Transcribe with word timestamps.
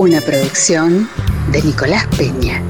Una 0.00 0.22
producción 0.22 1.10
de 1.52 1.62
Nicolás 1.62 2.06
Peña. 2.16 2.62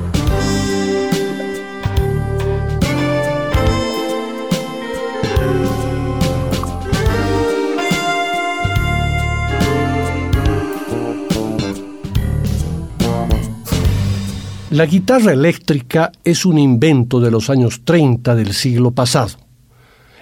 La 14.71 14.87
guitarra 14.87 15.33
eléctrica 15.33 16.11
es 16.25 16.45
un 16.45 16.59
invento 16.59 17.21
de 17.21 17.31
los 17.31 17.49
años 17.49 17.83
30 17.85 18.35
del 18.35 18.53
siglo 18.55 18.91
pasado. 18.91 19.40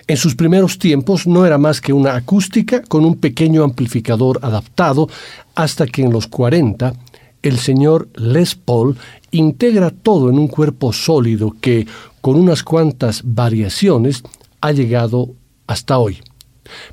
En 0.08 0.16
sus 0.16 0.34
primeros 0.34 0.78
tiempos 0.78 1.26
no 1.26 1.44
era 1.44 1.58
más 1.58 1.82
que 1.82 1.92
una 1.92 2.16
acústica 2.16 2.80
con 2.82 3.04
un 3.04 3.16
pequeño 3.16 3.62
amplificador 3.62 4.40
adaptado 4.42 5.06
hasta 5.54 5.86
que 5.86 6.00
en 6.00 6.10
los 6.10 6.26
40 6.26 6.94
el 7.42 7.58
señor 7.58 8.08
Les 8.14 8.54
Paul 8.54 8.96
integra 9.32 9.90
todo 9.90 10.30
en 10.30 10.38
un 10.38 10.48
cuerpo 10.48 10.94
sólido 10.94 11.54
que, 11.60 11.86
con 12.22 12.36
unas 12.36 12.62
cuantas 12.62 13.20
variaciones, 13.22 14.22
ha 14.62 14.72
llegado 14.72 15.34
hasta 15.66 15.98
hoy. 15.98 16.18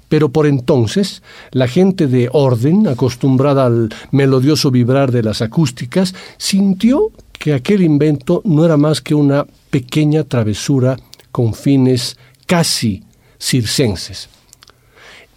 Pero 0.09 0.33
por 0.33 0.45
entonces, 0.45 1.23
la 1.51 1.69
gente 1.69 2.07
de 2.07 2.29
orden, 2.33 2.85
acostumbrada 2.85 3.65
al 3.65 3.93
melodioso 4.11 4.71
vibrar 4.71 5.13
de 5.13 5.23
las 5.23 5.41
acústicas, 5.41 6.13
sintió 6.37 7.11
que 7.31 7.53
aquel 7.53 7.81
invento 7.81 8.41
no 8.43 8.65
era 8.65 8.75
más 8.75 8.99
que 8.99 9.15
una 9.15 9.47
pequeña 9.69 10.25
travesura 10.25 10.97
con 11.31 11.53
fines 11.53 12.17
casi 12.45 13.03
circenses. 13.39 14.29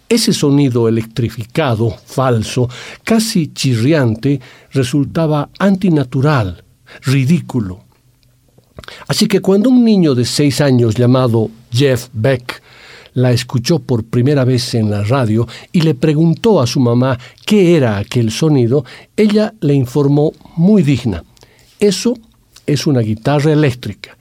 Ese 0.07 0.33
sonido 0.33 0.87
electrificado, 0.87 1.95
falso, 2.05 2.67
casi 3.03 3.53
chirriante, 3.53 4.39
resultaba 4.71 5.49
antinatural, 5.59 6.63
ridículo. 7.01 7.83
Así 9.07 9.27
que 9.27 9.39
cuando 9.39 9.69
un 9.69 9.83
niño 9.83 10.15
de 10.15 10.25
seis 10.25 10.61
años 10.61 10.95
llamado 10.95 11.51
Jeff 11.71 12.07
Beck 12.13 12.61
la 13.13 13.31
escuchó 13.31 13.79
por 13.79 14.05
primera 14.05 14.45
vez 14.45 14.73
en 14.73 14.89
la 14.89 15.03
radio 15.03 15.47
y 15.71 15.81
le 15.81 15.95
preguntó 15.95 16.61
a 16.61 16.67
su 16.67 16.79
mamá 16.79 17.19
qué 17.45 17.75
era 17.75 17.97
aquel 17.97 18.31
sonido, 18.31 18.85
ella 19.15 19.53
le 19.61 19.73
informó 19.73 20.33
muy 20.55 20.83
digna. 20.83 21.23
Eso 21.79 22.17
es 22.65 22.87
una 22.87 23.01
guitarra 23.01 23.51
eléctrica, 23.51 24.17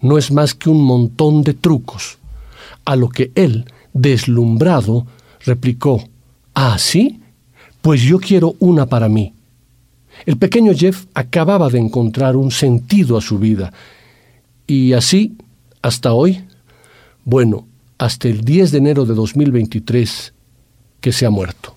no 0.00 0.18
es 0.18 0.30
más 0.30 0.54
que 0.54 0.70
un 0.70 0.82
montón 0.82 1.42
de 1.42 1.54
trucos. 1.54 2.19
A 2.84 2.96
lo 2.96 3.08
que 3.08 3.32
él, 3.34 3.66
deslumbrado, 3.92 5.06
replicó, 5.44 6.04
¿Ah, 6.54 6.76
sí? 6.78 7.20
Pues 7.80 8.02
yo 8.02 8.18
quiero 8.18 8.54
una 8.58 8.86
para 8.86 9.08
mí. 9.08 9.32
El 10.26 10.36
pequeño 10.36 10.72
Jeff 10.74 11.06
acababa 11.14 11.70
de 11.70 11.78
encontrar 11.78 12.36
un 12.36 12.50
sentido 12.50 13.16
a 13.16 13.20
su 13.20 13.38
vida. 13.38 13.72
Y 14.66 14.92
así, 14.92 15.36
hasta 15.80 16.12
hoy, 16.12 16.44
bueno, 17.24 17.66
hasta 17.98 18.28
el 18.28 18.42
10 18.42 18.72
de 18.72 18.78
enero 18.78 19.06
de 19.06 19.14
2023, 19.14 20.34
que 21.00 21.12
se 21.12 21.26
ha 21.26 21.30
muerto. 21.30 21.74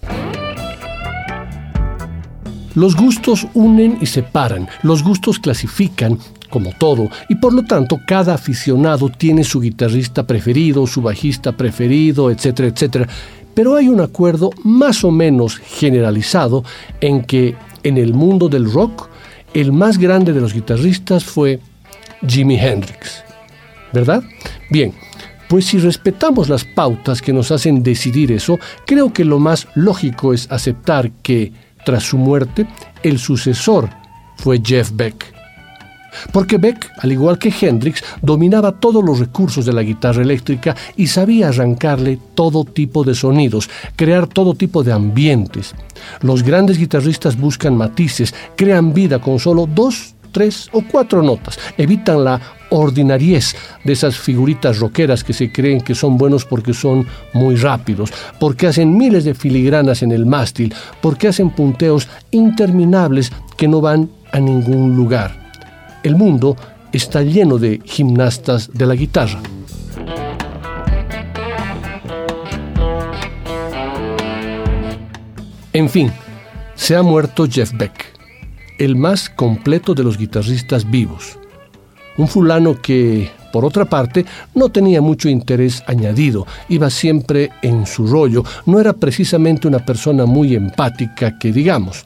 Los 2.75 2.95
gustos 2.95 3.47
unen 3.53 3.99
y 4.01 4.07
separan, 4.07 4.67
los 4.81 5.03
gustos 5.03 5.39
clasifican, 5.39 6.17
como 6.53 6.71
todo, 6.71 7.09
y 7.29 7.33
por 7.33 7.51
lo 7.51 7.63
tanto 7.63 7.99
cada 8.05 8.35
aficionado 8.35 9.09
tiene 9.09 9.43
su 9.43 9.59
guitarrista 9.59 10.27
preferido, 10.27 10.85
su 10.85 11.01
bajista 11.01 11.51
preferido, 11.53 12.29
etcétera, 12.29 12.67
etcétera. 12.67 13.07
Pero 13.55 13.75
hay 13.75 13.89
un 13.89 13.99
acuerdo 13.99 14.51
más 14.63 15.03
o 15.03 15.09
menos 15.09 15.57
generalizado 15.57 16.63
en 17.01 17.23
que 17.23 17.55
en 17.81 17.97
el 17.97 18.13
mundo 18.13 18.49
del 18.49 18.71
rock 18.71 19.09
el 19.55 19.71
más 19.71 19.97
grande 19.97 20.31
de 20.31 20.41
los 20.41 20.53
guitarristas 20.53 21.23
fue 21.23 21.59
Jimi 22.27 22.59
Hendrix. 22.59 23.23
¿Verdad? 23.91 24.21
Bien, 24.69 24.93
pues 25.49 25.65
si 25.65 25.79
respetamos 25.79 26.49
las 26.49 26.65
pautas 26.65 27.19
que 27.19 27.33
nos 27.33 27.49
hacen 27.49 27.81
decidir 27.81 28.31
eso, 28.31 28.59
creo 28.85 29.11
que 29.11 29.25
lo 29.25 29.39
más 29.39 29.67
lógico 29.73 30.35
es 30.35 30.51
aceptar 30.51 31.11
que 31.23 31.51
tras 31.83 32.03
su 32.03 32.19
muerte, 32.19 32.67
el 33.01 33.17
sucesor 33.17 33.89
fue 34.37 34.61
Jeff 34.63 34.91
Beck. 34.93 35.32
Porque 36.31 36.57
Beck, 36.57 36.91
al 36.99 37.11
igual 37.11 37.37
que 37.37 37.53
Hendrix, 37.61 38.03
dominaba 38.21 38.79
todos 38.79 39.03
los 39.03 39.19
recursos 39.19 39.65
de 39.65 39.73
la 39.73 39.83
guitarra 39.83 40.21
eléctrica 40.21 40.75
y 40.95 41.07
sabía 41.07 41.49
arrancarle 41.49 42.19
todo 42.35 42.63
tipo 42.65 43.03
de 43.03 43.15
sonidos, 43.15 43.69
crear 43.95 44.27
todo 44.27 44.53
tipo 44.53 44.83
de 44.83 44.93
ambientes. 44.93 45.73
Los 46.21 46.43
grandes 46.43 46.77
guitarristas 46.77 47.37
buscan 47.37 47.75
matices, 47.77 48.33
crean 48.55 48.93
vida 48.93 49.19
con 49.19 49.39
solo 49.39 49.67
dos, 49.67 50.15
tres 50.31 50.69
o 50.73 50.81
cuatro 50.81 51.21
notas, 51.21 51.57
evitan 51.77 52.23
la 52.23 52.41
ordinariez 52.69 53.55
de 53.83 53.93
esas 53.93 54.17
figuritas 54.17 54.79
rockeras 54.79 55.23
que 55.23 55.31
se 55.31 55.51
creen 55.51 55.79
que 55.79 55.95
son 55.95 56.17
buenos 56.17 56.43
porque 56.43 56.73
son 56.73 57.05
muy 57.33 57.55
rápidos, 57.55 58.11
porque 58.39 58.67
hacen 58.67 58.97
miles 58.97 59.23
de 59.23 59.35
filigranas 59.35 60.01
en 60.01 60.11
el 60.11 60.25
mástil, 60.25 60.73
porque 61.01 61.27
hacen 61.27 61.51
punteos 61.51 62.09
interminables 62.31 63.31
que 63.55 63.67
no 63.67 63.79
van 63.79 64.09
a 64.31 64.39
ningún 64.39 64.95
lugar. 64.95 65.42
El 66.03 66.15
mundo 66.15 66.55
está 66.91 67.21
lleno 67.21 67.57
de 67.57 67.81
gimnastas 67.83 68.69
de 68.73 68.85
la 68.85 68.95
guitarra. 68.95 69.41
En 75.71 75.89
fin, 75.89 76.11
se 76.75 76.95
ha 76.95 77.01
muerto 77.01 77.47
Jeff 77.49 77.71
Beck, 77.73 78.05
el 78.77 78.95
más 78.95 79.29
completo 79.29 79.95
de 79.95 80.03
los 80.03 80.17
guitarristas 80.17 80.89
vivos 80.89 81.37
un 82.17 82.27
fulano 82.27 82.79
que, 82.81 83.29
por 83.51 83.65
otra 83.65 83.85
parte, 83.85 84.25
no 84.55 84.69
tenía 84.69 85.01
mucho 85.01 85.29
interés 85.29 85.83
añadido, 85.87 86.45
iba 86.69 86.89
siempre 86.89 87.51
en 87.61 87.85
su 87.85 88.07
rollo, 88.07 88.43
no 88.65 88.79
era 88.79 88.93
precisamente 88.93 89.67
una 89.67 89.79
persona 89.79 90.25
muy 90.25 90.55
empática 90.55 91.37
que 91.37 91.51
digamos. 91.51 92.05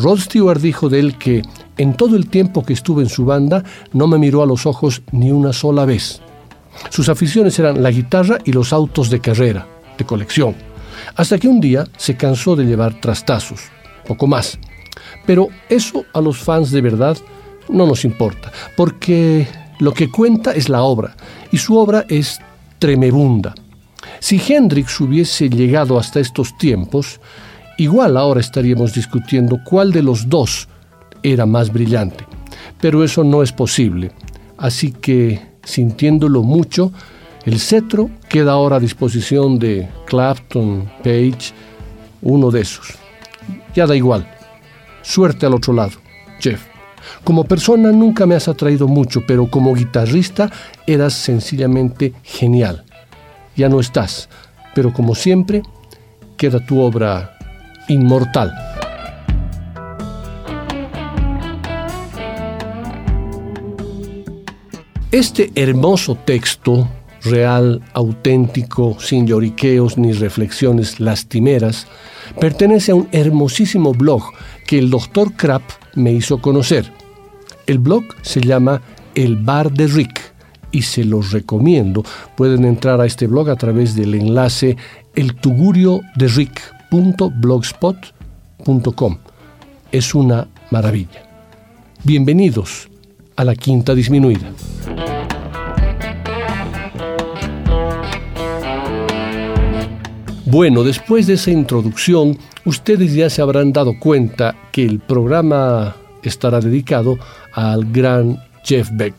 Rod 0.00 0.18
Stewart 0.18 0.60
dijo 0.60 0.88
de 0.88 0.98
él 0.98 1.18
que 1.18 1.42
en 1.76 1.94
todo 1.94 2.16
el 2.16 2.28
tiempo 2.28 2.64
que 2.64 2.72
estuve 2.72 3.02
en 3.02 3.08
su 3.08 3.24
banda 3.24 3.64
no 3.92 4.06
me 4.06 4.18
miró 4.18 4.42
a 4.42 4.46
los 4.46 4.66
ojos 4.66 5.02
ni 5.12 5.30
una 5.30 5.52
sola 5.52 5.84
vez. 5.84 6.20
Sus 6.88 7.08
aficiones 7.08 7.58
eran 7.58 7.82
la 7.82 7.90
guitarra 7.90 8.38
y 8.44 8.52
los 8.52 8.72
autos 8.72 9.10
de 9.10 9.20
carrera, 9.20 9.66
de 9.98 10.04
colección, 10.04 10.54
hasta 11.16 11.38
que 11.38 11.48
un 11.48 11.60
día 11.60 11.86
se 11.96 12.16
cansó 12.16 12.56
de 12.56 12.64
llevar 12.64 13.00
trastazos, 13.00 13.60
poco 14.06 14.26
más. 14.26 14.58
Pero 15.26 15.48
eso 15.68 16.04
a 16.14 16.20
los 16.20 16.38
fans 16.38 16.70
de 16.70 16.80
verdad 16.80 17.18
no 17.68 17.86
nos 17.86 18.04
importa, 18.04 18.50
porque 18.76 19.46
lo 19.78 19.92
que 19.92 20.10
cuenta 20.10 20.52
es 20.52 20.68
la 20.68 20.82
obra, 20.82 21.14
y 21.52 21.58
su 21.58 21.76
obra 21.76 22.06
es 22.08 22.40
tremebunda. 22.78 23.54
Si 24.18 24.40
Hendrix 24.40 24.98
hubiese 25.00 25.50
llegado 25.50 25.98
hasta 25.98 26.20
estos 26.20 26.56
tiempos, 26.56 27.20
igual 27.80 28.18
ahora 28.18 28.40
estaríamos 28.40 28.92
discutiendo 28.92 29.58
cuál 29.64 29.90
de 29.90 30.02
los 30.02 30.28
dos 30.28 30.68
era 31.22 31.46
más 31.46 31.72
brillante. 31.72 32.26
Pero 32.78 33.02
eso 33.02 33.24
no 33.24 33.42
es 33.42 33.52
posible. 33.52 34.12
Así 34.58 34.92
que, 34.92 35.40
sintiéndolo 35.64 36.42
mucho, 36.42 36.92
el 37.46 37.58
cetro 37.58 38.10
queda 38.28 38.52
ahora 38.52 38.76
a 38.76 38.80
disposición 38.80 39.58
de 39.58 39.88
Clapton, 40.06 40.90
Page, 41.02 41.54
uno 42.20 42.50
de 42.50 42.60
esos. 42.60 42.98
Ya 43.74 43.86
da 43.86 43.96
igual. 43.96 44.30
Suerte 45.00 45.46
al 45.46 45.54
otro 45.54 45.72
lado, 45.72 45.92
Jeff. 46.38 46.60
Como 47.24 47.44
persona 47.44 47.92
nunca 47.92 48.26
me 48.26 48.34
has 48.34 48.46
atraído 48.46 48.88
mucho, 48.88 49.22
pero 49.26 49.50
como 49.50 49.74
guitarrista 49.74 50.50
eras 50.86 51.14
sencillamente 51.14 52.12
genial. 52.22 52.84
Ya 53.56 53.70
no 53.70 53.80
estás, 53.80 54.28
pero 54.74 54.92
como 54.92 55.14
siempre, 55.14 55.62
queda 56.36 56.64
tu 56.64 56.78
obra 56.80 57.38
inmortal. 57.90 58.52
Este 65.10 65.50
hermoso 65.56 66.14
texto, 66.14 66.88
real, 67.24 67.82
auténtico, 67.94 68.96
sin 69.00 69.26
lloriqueos 69.26 69.98
ni 69.98 70.12
reflexiones 70.12 71.00
lastimeras, 71.00 71.88
pertenece 72.38 72.92
a 72.92 72.94
un 72.94 73.08
hermosísimo 73.10 73.92
blog 73.92 74.22
que 74.68 74.78
el 74.78 74.88
doctor 74.88 75.34
Krapp 75.34 75.62
me 75.96 76.12
hizo 76.12 76.40
conocer. 76.40 76.92
El 77.66 77.80
blog 77.80 78.04
se 78.22 78.40
llama 78.40 78.82
El 79.16 79.36
Bar 79.36 79.72
de 79.72 79.88
Rick 79.88 80.32
y 80.70 80.82
se 80.82 81.04
los 81.04 81.32
recomiendo. 81.32 82.04
Pueden 82.36 82.64
entrar 82.64 83.00
a 83.00 83.06
este 83.06 83.26
blog 83.26 83.50
a 83.50 83.56
través 83.56 83.96
del 83.96 84.14
enlace 84.14 84.76
eltugurioderick.blogspot.com. 86.90 89.18
Es 89.92 90.14
una 90.14 90.48
maravilla. 90.70 91.22
Bienvenidos 92.04 92.88
a 93.36 93.44
la 93.44 93.54
quinta 93.54 93.94
disminuida. 93.94 94.50
Bueno, 100.46 100.82
después 100.82 101.26
de 101.28 101.34
esa 101.34 101.52
introducción, 101.52 102.36
ustedes 102.64 103.14
ya 103.14 103.30
se 103.30 103.40
habrán 103.40 103.72
dado 103.72 103.96
cuenta 104.00 104.56
que 104.72 104.84
el 104.84 104.98
programa 104.98 105.94
estará 106.22 106.60
dedicado 106.60 107.18
al 107.52 107.84
gran 107.92 108.42
Jeff 108.64 108.88
Beck, 108.92 109.14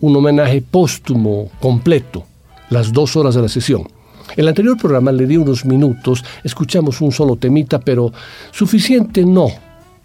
un 0.00 0.16
homenaje 0.16 0.60
póstumo 0.62 1.52
completo, 1.60 2.24
las 2.68 2.92
dos 2.92 3.14
horas 3.16 3.36
de 3.36 3.42
la 3.42 3.48
sesión. 3.48 3.95
El 4.34 4.48
anterior 4.48 4.76
programa 4.76 5.12
le 5.12 5.26
di 5.26 5.36
unos 5.36 5.64
minutos, 5.64 6.24
escuchamos 6.42 7.00
un 7.00 7.12
solo 7.12 7.36
temita, 7.36 7.78
pero 7.78 8.12
suficiente 8.50 9.24
no, 9.24 9.48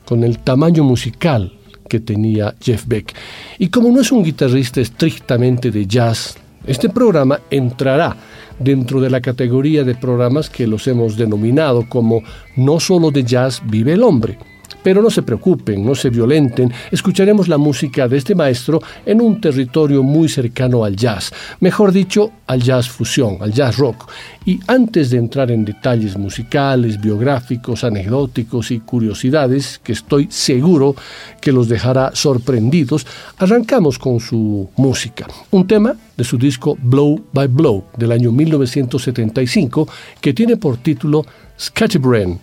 con 0.06 0.24
el 0.24 0.40
tamaño 0.40 0.84
musical 0.84 1.52
que 1.90 2.00
tenía 2.00 2.56
Jeff 2.62 2.86
Beck. 2.88 3.14
Y 3.60 3.70
como 3.70 3.90
no 3.90 4.02
es 4.02 4.12
un 4.12 4.24
guitarrista 4.24 4.80
estrictamente 4.80 5.72
de 5.72 5.86
jazz, 5.88 6.38
este 6.66 6.90
programa 6.90 7.42
entrará 7.50 8.16
dentro 8.60 9.02
de 9.02 9.10
la 9.10 9.20
categoría 9.20 9.84
de 9.84 9.96
programas 9.96 10.50
que 10.50 10.68
los 10.68 10.88
hemos 10.88 11.18
denominado 11.18 11.90
como 11.90 12.22
No 12.56 12.80
solo 12.80 13.10
de 13.12 13.24
jazz 13.24 13.62
vive 13.66 13.94
el 13.94 14.04
hombre. 14.04 14.38
Pero 14.84 15.02
no 15.02 15.10
se 15.10 15.24
preocupen, 15.24 15.86
no 15.86 15.96
se 15.96 16.10
violenten, 16.10 16.72
escucharemos 16.92 17.48
la 17.48 17.58
música 17.58 18.08
de 18.08 18.18
este 18.18 18.36
maestro 18.36 18.82
en 19.06 19.22
un 19.22 19.40
territorio 19.42 20.04
muy 20.04 20.30
cercano 20.30 20.84
al 20.84 20.96
jazz, 20.96 21.32
mejor 21.60 21.92
dicho, 21.92 22.32
al 22.48 22.62
jazz 22.62 22.90
fusión, 22.90 23.38
al 23.42 23.54
jazz 23.54 23.78
rock. 23.78 24.10
Y 24.46 24.60
antes 24.68 25.12
de 25.12 25.18
entrar 25.18 25.52
en 25.52 25.66
detalles 25.66 26.18
musicales, 26.18 27.00
biográficos, 27.00 27.84
anecdóticos 27.84 28.72
y 28.72 28.80
curiosidades, 28.80 29.80
que 29.84 29.94
estoy 29.94 30.28
seguro 30.30 30.96
que 31.40 31.52
los 31.52 31.70
dejará 31.70 32.12
sorprendidos, 32.14 33.06
arrancamos 33.38 34.00
con 34.00 34.20
su 34.20 34.70
música, 34.78 35.28
un 35.52 35.68
tema 35.68 35.96
de 36.18 36.24
su 36.24 36.38
disco 36.38 36.78
Blow 36.82 37.24
by 37.34 37.48
Blow 37.48 37.86
del 37.98 38.12
año 38.12 38.32
1975 38.32 39.88
que 40.20 40.34
tiene 40.34 40.58
por 40.58 40.78
título 40.78 41.26
Scatterbrain, 41.58 42.40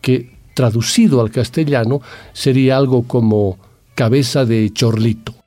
que 0.00 0.33
traducido 0.54 1.20
al 1.20 1.30
castellano 1.30 2.00
sería 2.32 2.76
algo 2.76 3.02
como 3.02 3.58
cabeza 3.94 4.44
de 4.44 4.72
chorlito. 4.72 5.43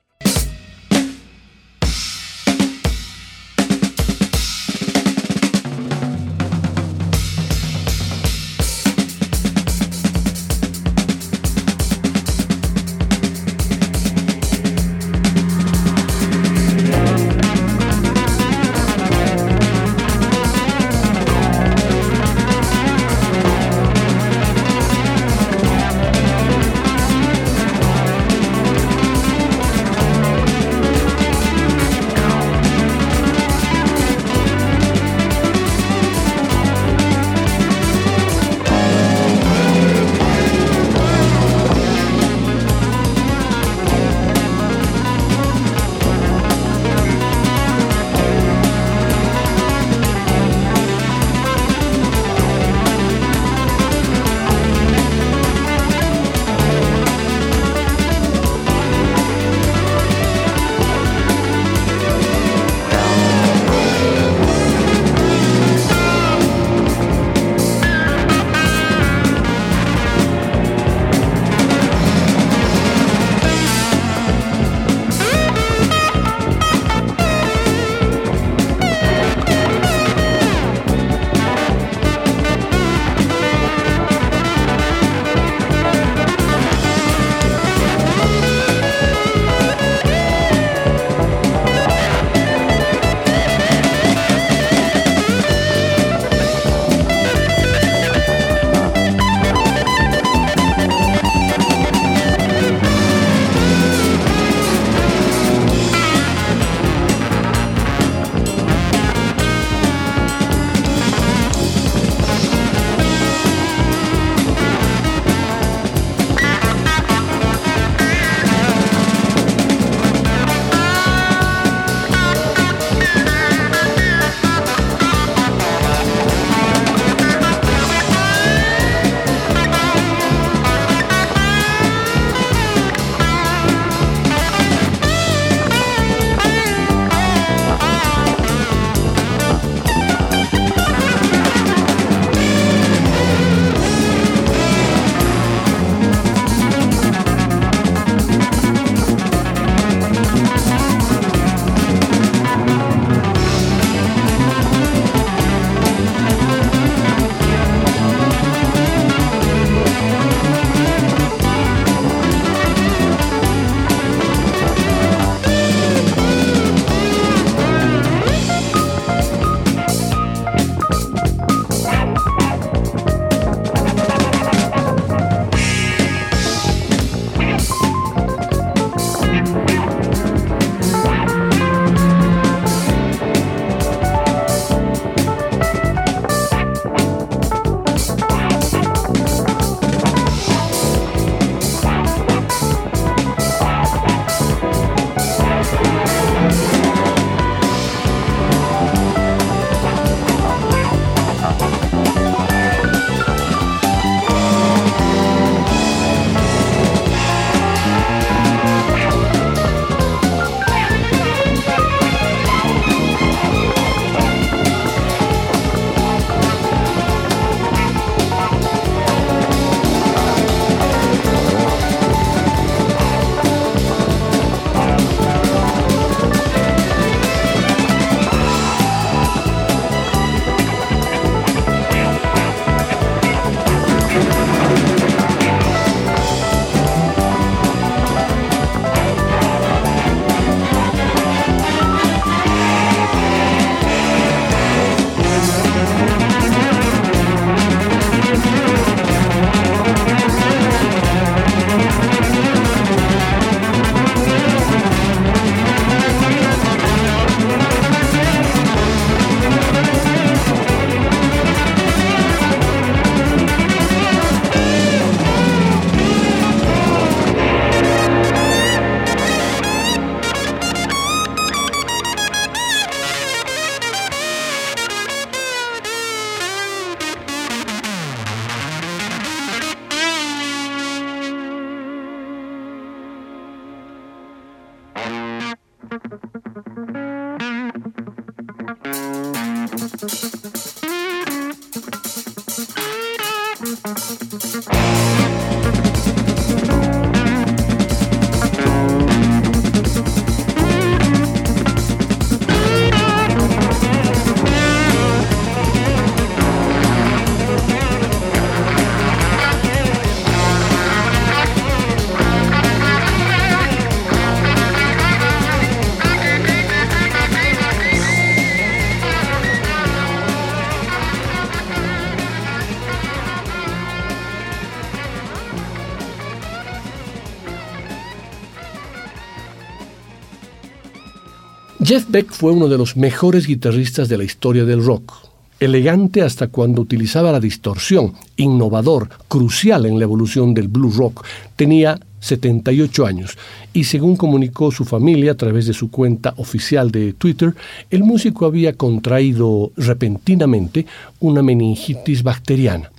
Jeff 331.88 332.04
Beck 332.10 332.32
fue 332.32 332.52
uno 332.52 332.68
de 332.68 332.76
los 332.76 332.98
mejores 332.98 333.46
guitarristas 333.46 334.10
de 334.10 334.18
la 334.18 334.24
historia 334.24 334.66
del 334.66 334.84
rock. 334.84 335.10
Elegante 335.58 336.20
hasta 336.20 336.48
cuando 336.48 336.82
utilizaba 336.82 337.32
la 337.32 337.40
distorsión, 337.40 338.12
innovador, 338.36 339.08
crucial 339.26 339.86
en 339.86 339.98
la 339.98 340.04
evolución 340.04 340.52
del 340.52 340.68
blues 340.68 340.96
rock. 340.96 341.24
Tenía 341.56 341.98
78 342.20 343.06
años 343.06 343.38
y 343.72 343.84
según 343.84 344.16
comunicó 344.16 344.70
su 344.70 344.84
familia 344.84 345.32
a 345.32 345.36
través 345.36 345.66
de 345.66 345.72
su 345.72 345.90
cuenta 345.90 346.34
oficial 346.36 346.90
de 346.90 347.14
Twitter, 347.14 347.54
el 347.88 348.04
músico 348.04 348.44
había 348.44 348.74
contraído 348.74 349.72
repentinamente 349.78 350.84
una 351.20 351.42
meningitis 351.42 352.22
bacteriana. 352.22 352.92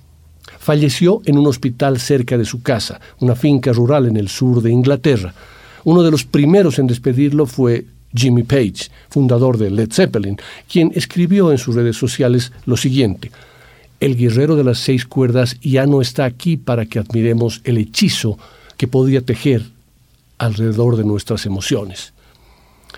Falleció 0.58 1.22
en 1.26 1.38
un 1.38 1.46
hospital 1.46 2.00
cerca 2.00 2.36
de 2.36 2.44
su 2.44 2.60
casa, 2.60 3.00
una 3.20 3.36
finca 3.36 3.72
rural 3.72 4.06
en 4.06 4.16
el 4.16 4.26
sur 4.26 4.60
de 4.60 4.72
Inglaterra. 4.72 5.32
Uno 5.84 6.02
de 6.02 6.10
los 6.10 6.24
primeros 6.24 6.80
en 6.80 6.88
despedirlo 6.88 7.46
fue 7.46 7.86
Jimmy 8.14 8.42
Page, 8.42 8.90
fundador 9.08 9.58
de 9.58 9.70
Led 9.70 9.92
Zeppelin, 9.92 10.36
quien 10.70 10.92
escribió 10.94 11.52
en 11.52 11.58
sus 11.58 11.74
redes 11.74 11.96
sociales 11.96 12.52
lo 12.66 12.76
siguiente. 12.76 13.30
El 14.00 14.16
guerrero 14.16 14.56
de 14.56 14.64
las 14.64 14.78
seis 14.78 15.04
cuerdas 15.04 15.56
ya 15.60 15.86
no 15.86 16.00
está 16.00 16.24
aquí 16.24 16.56
para 16.56 16.86
que 16.86 16.98
admiremos 16.98 17.60
el 17.64 17.78
hechizo 17.78 18.38
que 18.76 18.88
podía 18.88 19.20
tejer 19.20 19.62
alrededor 20.38 20.96
de 20.96 21.04
nuestras 21.04 21.44
emociones. 21.44 22.14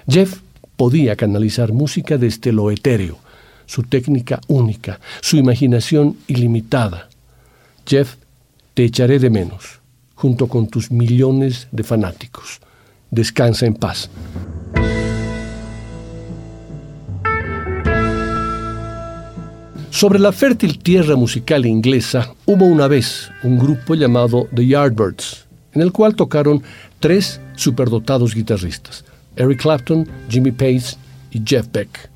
Jeff 0.08 0.38
podía 0.76 1.16
canalizar 1.16 1.72
música 1.72 2.18
desde 2.18 2.52
lo 2.52 2.70
etéreo, 2.70 3.18
su 3.66 3.82
técnica 3.82 4.40
única, 4.46 5.00
su 5.20 5.36
imaginación 5.36 6.16
ilimitada. 6.28 7.08
Jeff, 7.86 8.14
te 8.74 8.84
echaré 8.84 9.18
de 9.18 9.30
menos, 9.30 9.80
junto 10.14 10.46
con 10.46 10.68
tus 10.68 10.90
millones 10.90 11.68
de 11.72 11.82
fanáticos. 11.82 12.60
Descansa 13.10 13.66
en 13.66 13.74
paz. 13.74 14.08
Sobre 20.02 20.18
la 20.18 20.32
fértil 20.32 20.80
tierra 20.80 21.14
musical 21.14 21.64
inglesa 21.64 22.34
hubo 22.44 22.64
una 22.64 22.88
vez 22.88 23.30
un 23.44 23.56
grupo 23.56 23.94
llamado 23.94 24.48
The 24.52 24.66
Yardbirds, 24.66 25.46
en 25.74 25.80
el 25.80 25.92
cual 25.92 26.16
tocaron 26.16 26.60
tres 26.98 27.40
superdotados 27.54 28.34
guitarristas, 28.34 29.04
Eric 29.36 29.62
Clapton, 29.62 30.08
Jimmy 30.28 30.50
Page 30.50 30.96
y 31.30 31.40
Jeff 31.46 31.68
Beck. 31.72 32.10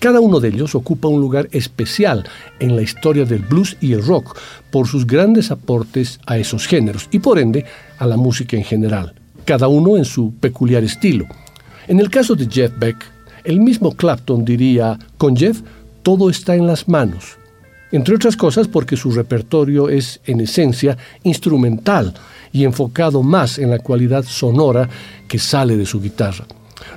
Cada 0.00 0.18
uno 0.18 0.40
de 0.40 0.48
ellos 0.48 0.74
ocupa 0.74 1.06
un 1.06 1.20
lugar 1.20 1.48
especial 1.52 2.24
en 2.58 2.74
la 2.74 2.82
historia 2.82 3.24
del 3.24 3.42
blues 3.42 3.76
y 3.80 3.92
el 3.92 4.04
rock 4.04 4.36
por 4.72 4.88
sus 4.88 5.06
grandes 5.06 5.52
aportes 5.52 6.18
a 6.26 6.36
esos 6.38 6.66
géneros 6.66 7.06
y 7.12 7.20
por 7.20 7.38
ende 7.38 7.64
a 7.98 8.06
la 8.08 8.16
música 8.16 8.56
en 8.56 8.64
general, 8.64 9.14
cada 9.44 9.68
uno 9.68 9.96
en 9.96 10.04
su 10.04 10.34
peculiar 10.34 10.82
estilo. 10.82 11.26
En 11.86 12.00
el 12.00 12.10
caso 12.10 12.34
de 12.34 12.48
Jeff 12.50 12.72
Beck, 12.76 12.96
el 13.44 13.60
mismo 13.60 13.92
Clapton 13.92 14.44
diría, 14.44 14.98
con 15.16 15.36
Jeff 15.36 15.60
todo 16.04 16.30
está 16.30 16.54
en 16.54 16.68
las 16.68 16.86
manos. 16.88 17.36
Entre 17.90 18.14
otras 18.14 18.36
cosas 18.36 18.68
porque 18.68 18.96
su 18.96 19.10
repertorio 19.10 19.88
es 19.88 20.20
en 20.26 20.40
esencia 20.40 20.96
instrumental 21.24 22.14
y 22.52 22.64
enfocado 22.64 23.22
más 23.22 23.58
en 23.58 23.70
la 23.70 23.80
cualidad 23.80 24.24
sonora 24.24 24.88
que 25.26 25.38
sale 25.38 25.76
de 25.76 25.86
su 25.86 26.00
guitarra. 26.00 26.46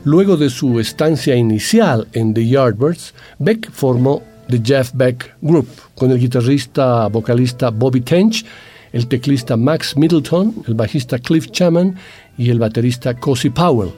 Luego 0.04 0.38
de 0.38 0.50
su 0.50 0.80
estancia 0.80 1.36
inicial 1.36 2.08
en 2.14 2.34
The 2.34 2.48
Yardbirds, 2.48 3.14
Beck 3.40 3.72
formó 3.72 4.22
The 4.50 4.62
Jeff 4.64 4.92
Beck 4.94 5.36
Group 5.42 5.68
con 5.96 6.12
el 6.12 6.20
guitarrista 6.20 7.08
vocalista 7.08 7.70
Bobby 7.70 8.02
Tench, 8.02 8.46
el 8.92 9.08
teclista 9.08 9.58
Max 9.58 9.96
Middleton, 9.96 10.64
el 10.68 10.74
bajista 10.74 11.20
Cliff 11.20 11.52
Chapman 11.52 11.96
y 12.38 12.50
el 12.50 12.60
baterista 12.60 13.14
Cozy 13.14 13.50
Powell. 13.50 13.92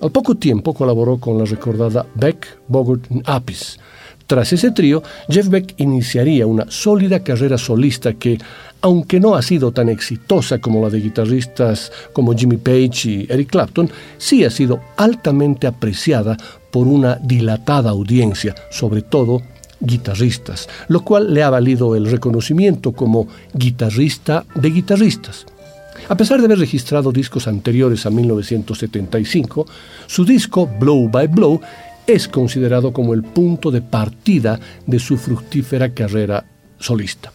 Al 0.00 0.10
poco 0.10 0.34
tiempo 0.34 0.74
colaboró 0.74 1.18
con 1.18 1.38
la 1.38 1.44
recordada 1.44 2.06
Beck, 2.14 2.58
Bogart 2.68 3.04
Apis, 3.24 3.78
tras 4.26 4.52
ese 4.52 4.70
trío, 4.70 5.02
Jeff 5.28 5.48
Beck 5.48 5.74
iniciaría 5.78 6.46
una 6.46 6.70
sólida 6.70 7.20
carrera 7.20 7.58
solista 7.58 8.14
que, 8.14 8.38
aunque 8.80 9.20
no 9.20 9.34
ha 9.34 9.42
sido 9.42 9.72
tan 9.72 9.88
exitosa 9.88 10.58
como 10.58 10.82
la 10.82 10.90
de 10.90 11.00
guitarristas 11.00 11.92
como 12.12 12.34
Jimmy 12.34 12.56
Page 12.56 13.10
y 13.10 13.26
Eric 13.28 13.50
Clapton, 13.50 13.90
sí 14.18 14.44
ha 14.44 14.50
sido 14.50 14.80
altamente 14.96 15.66
apreciada 15.66 16.36
por 16.70 16.86
una 16.88 17.16
dilatada 17.16 17.90
audiencia, 17.90 18.54
sobre 18.70 19.02
todo 19.02 19.42
guitarristas, 19.80 20.68
lo 20.88 21.02
cual 21.02 21.34
le 21.34 21.42
ha 21.42 21.50
valido 21.50 21.96
el 21.96 22.10
reconocimiento 22.10 22.92
como 22.92 23.26
guitarrista 23.52 24.44
de 24.54 24.70
guitarristas. 24.70 25.46
A 26.08 26.16
pesar 26.16 26.40
de 26.40 26.46
haber 26.46 26.58
registrado 26.58 27.12
discos 27.12 27.46
anteriores 27.46 28.06
a 28.06 28.10
1975, 28.10 29.66
su 30.06 30.24
disco 30.24 30.66
Blow 30.66 31.08
by 31.08 31.28
Blow 31.28 31.60
es 32.06 32.28
considerado 32.28 32.92
como 32.92 33.14
el 33.14 33.22
punto 33.22 33.70
de 33.70 33.82
partida 33.82 34.58
de 34.86 34.98
su 34.98 35.16
fructífera 35.16 35.94
carrera 35.94 36.44
solista. 36.78 37.32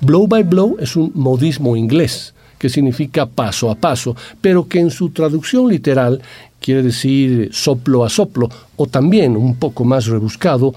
Blow 0.00 0.26
by 0.26 0.42
blow 0.42 0.76
es 0.80 0.96
un 0.96 1.12
modismo 1.14 1.76
inglés 1.76 2.34
que 2.58 2.68
significa 2.68 3.26
paso 3.26 3.70
a 3.70 3.74
paso, 3.74 4.16
pero 4.40 4.66
que 4.66 4.80
en 4.80 4.90
su 4.90 5.10
traducción 5.10 5.68
literal 5.68 6.22
quiere 6.60 6.82
decir 6.82 7.50
soplo 7.52 8.04
a 8.04 8.08
soplo 8.08 8.48
o 8.76 8.86
también, 8.86 9.36
un 9.36 9.56
poco 9.56 9.84
más 9.84 10.06
rebuscado, 10.06 10.74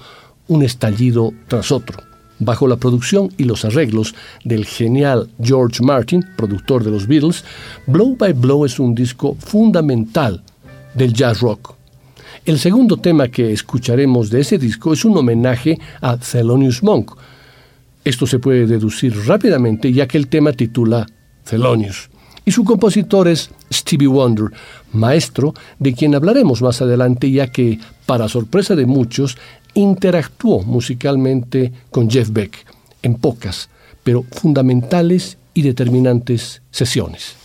un 0.48 0.62
estallido 0.62 1.32
tras 1.48 1.72
otro. 1.72 1.98
Bajo 2.38 2.66
la 2.66 2.76
producción 2.76 3.30
y 3.36 3.44
los 3.44 3.64
arreglos 3.64 4.14
del 4.44 4.64
genial 4.64 5.28
George 5.42 5.82
Martin, 5.82 6.24
productor 6.36 6.84
de 6.84 6.90
los 6.90 7.06
Beatles, 7.06 7.44
Blow 7.86 8.16
by 8.16 8.32
Blow 8.32 8.64
es 8.64 8.78
un 8.78 8.94
disco 8.94 9.36
fundamental 9.38 10.42
del 10.94 11.12
jazz 11.12 11.40
rock 11.40 11.79
el 12.44 12.58
segundo 12.58 12.96
tema 12.96 13.28
que 13.28 13.52
escucharemos 13.52 14.30
de 14.30 14.40
ese 14.40 14.58
disco 14.58 14.92
es 14.92 15.04
un 15.04 15.16
homenaje 15.16 15.78
a 16.00 16.16
Thelonious 16.16 16.82
Monk. 16.82 17.12
Esto 18.04 18.26
se 18.26 18.38
puede 18.38 18.66
deducir 18.66 19.14
rápidamente 19.26 19.92
ya 19.92 20.08
que 20.08 20.16
el 20.16 20.28
tema 20.28 20.52
titula 20.52 21.06
Thelonious. 21.44 22.08
Y 22.44 22.52
su 22.52 22.64
compositor 22.64 23.28
es 23.28 23.50
Stevie 23.72 24.08
Wonder, 24.08 24.46
maestro 24.92 25.54
de 25.78 25.92
quien 25.92 26.14
hablaremos 26.14 26.62
más 26.62 26.80
adelante 26.80 27.30
ya 27.30 27.52
que, 27.52 27.78
para 28.06 28.28
sorpresa 28.28 28.74
de 28.74 28.86
muchos, 28.86 29.36
interactuó 29.74 30.62
musicalmente 30.62 31.72
con 31.90 32.10
Jeff 32.10 32.30
Beck 32.32 32.66
en 33.02 33.16
pocas, 33.16 33.68
pero 34.02 34.24
fundamentales 34.32 35.36
y 35.52 35.62
determinantes 35.62 36.62
sesiones. 36.70 37.39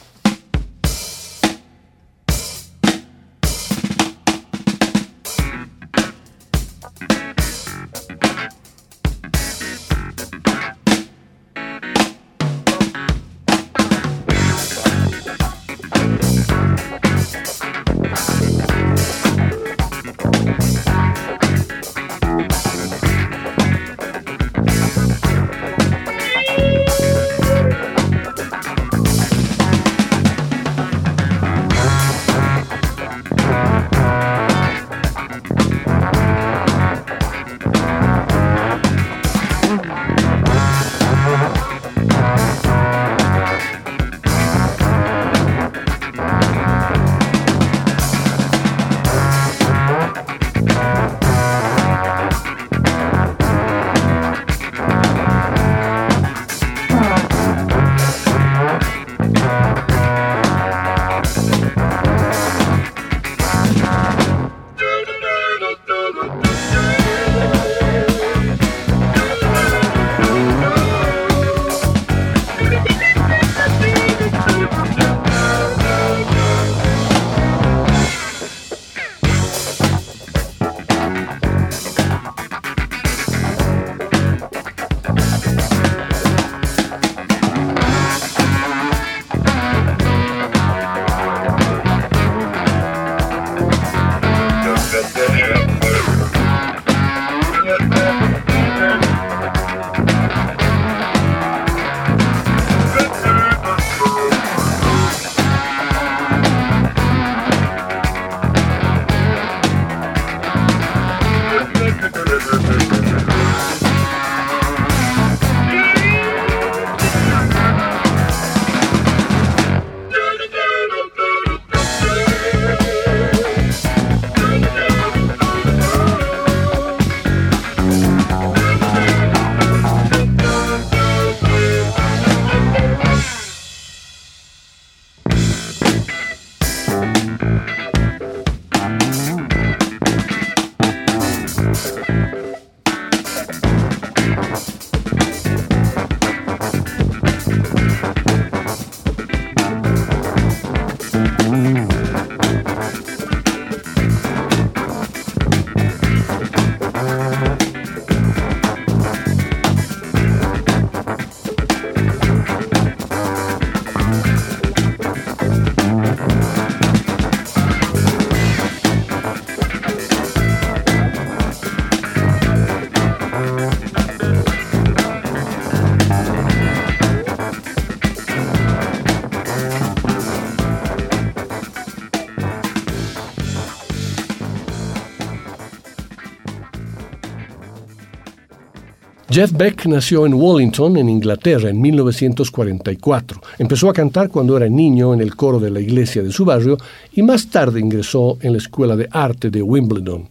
Jeff 189.35 189.51
Beck 189.51 189.85
nació 189.87 190.25
en 190.25 190.33
Wallington, 190.33 190.95
en 190.95 191.09
Inglaterra, 191.09 191.69
en 191.69 191.81
1944. 191.81 193.41
Empezó 193.59 193.89
a 193.89 193.93
cantar 193.93 194.29
cuando 194.29 194.55
era 194.55 194.69
niño 194.69 195.13
en 195.13 195.19
el 195.19 195.35
coro 195.35 195.59
de 195.59 195.69
la 195.69 195.81
iglesia 195.81 196.23
de 196.23 196.31
su 196.31 196.45
barrio 196.45 196.77
y 197.11 197.21
más 197.21 197.47
tarde 197.47 197.81
ingresó 197.81 198.37
en 198.39 198.53
la 198.53 198.59
Escuela 198.59 198.95
de 198.95 199.09
Arte 199.11 199.49
de 199.49 199.61
Wimbledon. 199.61 200.29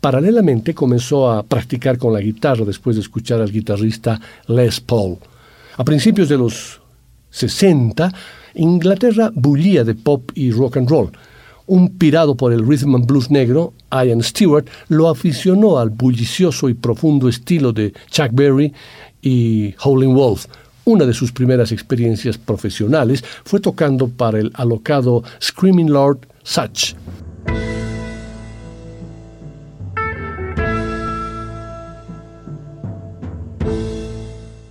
Paralelamente 0.00 0.74
comenzó 0.74 1.28
a 1.28 1.42
practicar 1.42 1.98
con 1.98 2.12
la 2.12 2.20
guitarra 2.20 2.64
después 2.64 2.94
de 2.94 3.02
escuchar 3.02 3.40
al 3.40 3.50
guitarrista 3.50 4.20
Les 4.46 4.80
Paul. 4.80 5.18
A 5.76 5.82
principios 5.82 6.28
de 6.28 6.38
los 6.38 6.80
60, 7.30 8.14
Inglaterra 8.54 9.32
bullía 9.34 9.82
de 9.82 9.96
pop 9.96 10.30
y 10.36 10.52
rock 10.52 10.76
and 10.76 10.88
roll 10.88 11.10
un 11.70 11.88
pirado 11.88 12.34
por 12.34 12.52
el 12.52 12.66
rhythm 12.66 12.96
and 12.96 13.06
blues 13.06 13.30
negro, 13.30 13.72
Ian 13.92 14.24
Stewart, 14.24 14.66
lo 14.88 15.08
aficionó 15.08 15.78
al 15.78 15.90
bullicioso 15.90 16.68
y 16.68 16.74
profundo 16.74 17.28
estilo 17.28 17.72
de 17.72 17.92
Chuck 18.10 18.30
Berry 18.32 18.72
y 19.22 19.72
Howlin' 19.84 20.12
Wolf. 20.12 20.46
Una 20.84 21.04
de 21.04 21.14
sus 21.14 21.30
primeras 21.30 21.70
experiencias 21.70 22.36
profesionales 22.38 23.22
fue 23.44 23.60
tocando 23.60 24.08
para 24.08 24.40
el 24.40 24.50
alocado 24.54 25.22
Screaming 25.40 25.92
Lord 25.92 26.26
Such. 26.42 26.94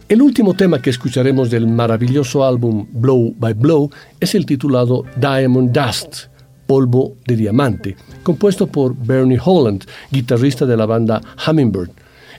El 0.10 0.22
último 0.22 0.54
tema 0.54 0.82
que 0.82 0.90
escucharemos 0.90 1.50
del 1.50 1.66
maravilloso 1.66 2.44
álbum 2.44 2.88
Blow 2.92 3.34
by 3.38 3.54
Blow 3.54 3.90
es 4.20 4.36
el 4.36 4.46
titulado 4.46 5.06
Diamond 5.16 5.72
Dust, 5.72 6.29
Polvo 6.70 7.16
de 7.26 7.36
Diamante, 7.36 7.96
compuesto 8.22 8.68
por 8.68 8.96
Bernie 8.96 9.40
Holland, 9.44 9.86
guitarrista 10.12 10.68
de 10.68 10.78
la 10.78 10.86
banda 10.86 11.20
Hummingbird. 11.48 11.90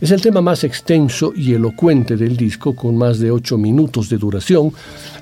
Es 0.01 0.13
el 0.13 0.21
tema 0.21 0.41
más 0.41 0.63
extenso 0.63 1.33
y 1.35 1.53
elocuente 1.53 2.17
del 2.17 2.37
disco, 2.37 2.77
con 2.77 2.97
más 2.97 3.19
de 3.19 3.33
ocho 3.33 3.59
minutos 3.59 4.09
de 4.09 4.19
duración. 4.19 4.73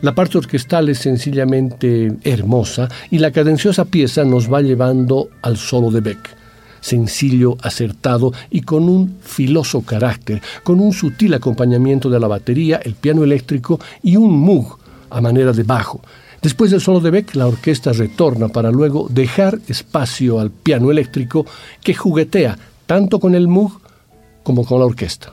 La 0.02 0.14
parte 0.14 0.36
orquestal 0.36 0.90
es 0.90 0.98
sencillamente 0.98 2.12
hermosa 2.22 2.90
y 3.10 3.16
la 3.16 3.30
cadenciosa 3.30 3.86
pieza 3.86 4.24
nos 4.24 4.52
va 4.52 4.60
llevando 4.60 5.30
al 5.40 5.56
solo 5.56 5.90
de 5.90 6.02
Beck. 6.02 6.36
Sencillo, 6.82 7.56
acertado 7.62 8.34
y 8.50 8.60
con 8.60 8.90
un 8.90 9.16
filoso 9.22 9.80
carácter, 9.80 10.42
con 10.62 10.80
un 10.80 10.92
sutil 10.92 11.32
acompañamiento 11.32 12.10
de 12.10 12.20
la 12.20 12.28
batería, 12.28 12.78
el 12.84 12.92
piano 12.92 13.24
eléctrico 13.24 13.80
y 14.02 14.16
un 14.16 14.38
moog 14.38 14.78
a 15.08 15.22
manera 15.22 15.54
de 15.54 15.62
bajo. 15.62 16.02
Después 16.42 16.70
del 16.70 16.80
solo 16.80 17.00
de 17.00 17.10
Beck, 17.10 17.34
la 17.34 17.46
orquesta 17.46 17.92
retorna 17.92 18.48
para 18.48 18.70
luego 18.70 19.08
dejar 19.10 19.58
espacio 19.66 20.38
al 20.38 20.50
piano 20.50 20.90
eléctrico 20.90 21.44
que 21.82 21.94
juguetea 21.94 22.58
tanto 22.86 23.18
con 23.18 23.34
el 23.34 23.48
Moog 23.48 23.80
como 24.44 24.64
con 24.64 24.78
la 24.78 24.86
orquesta. 24.86 25.32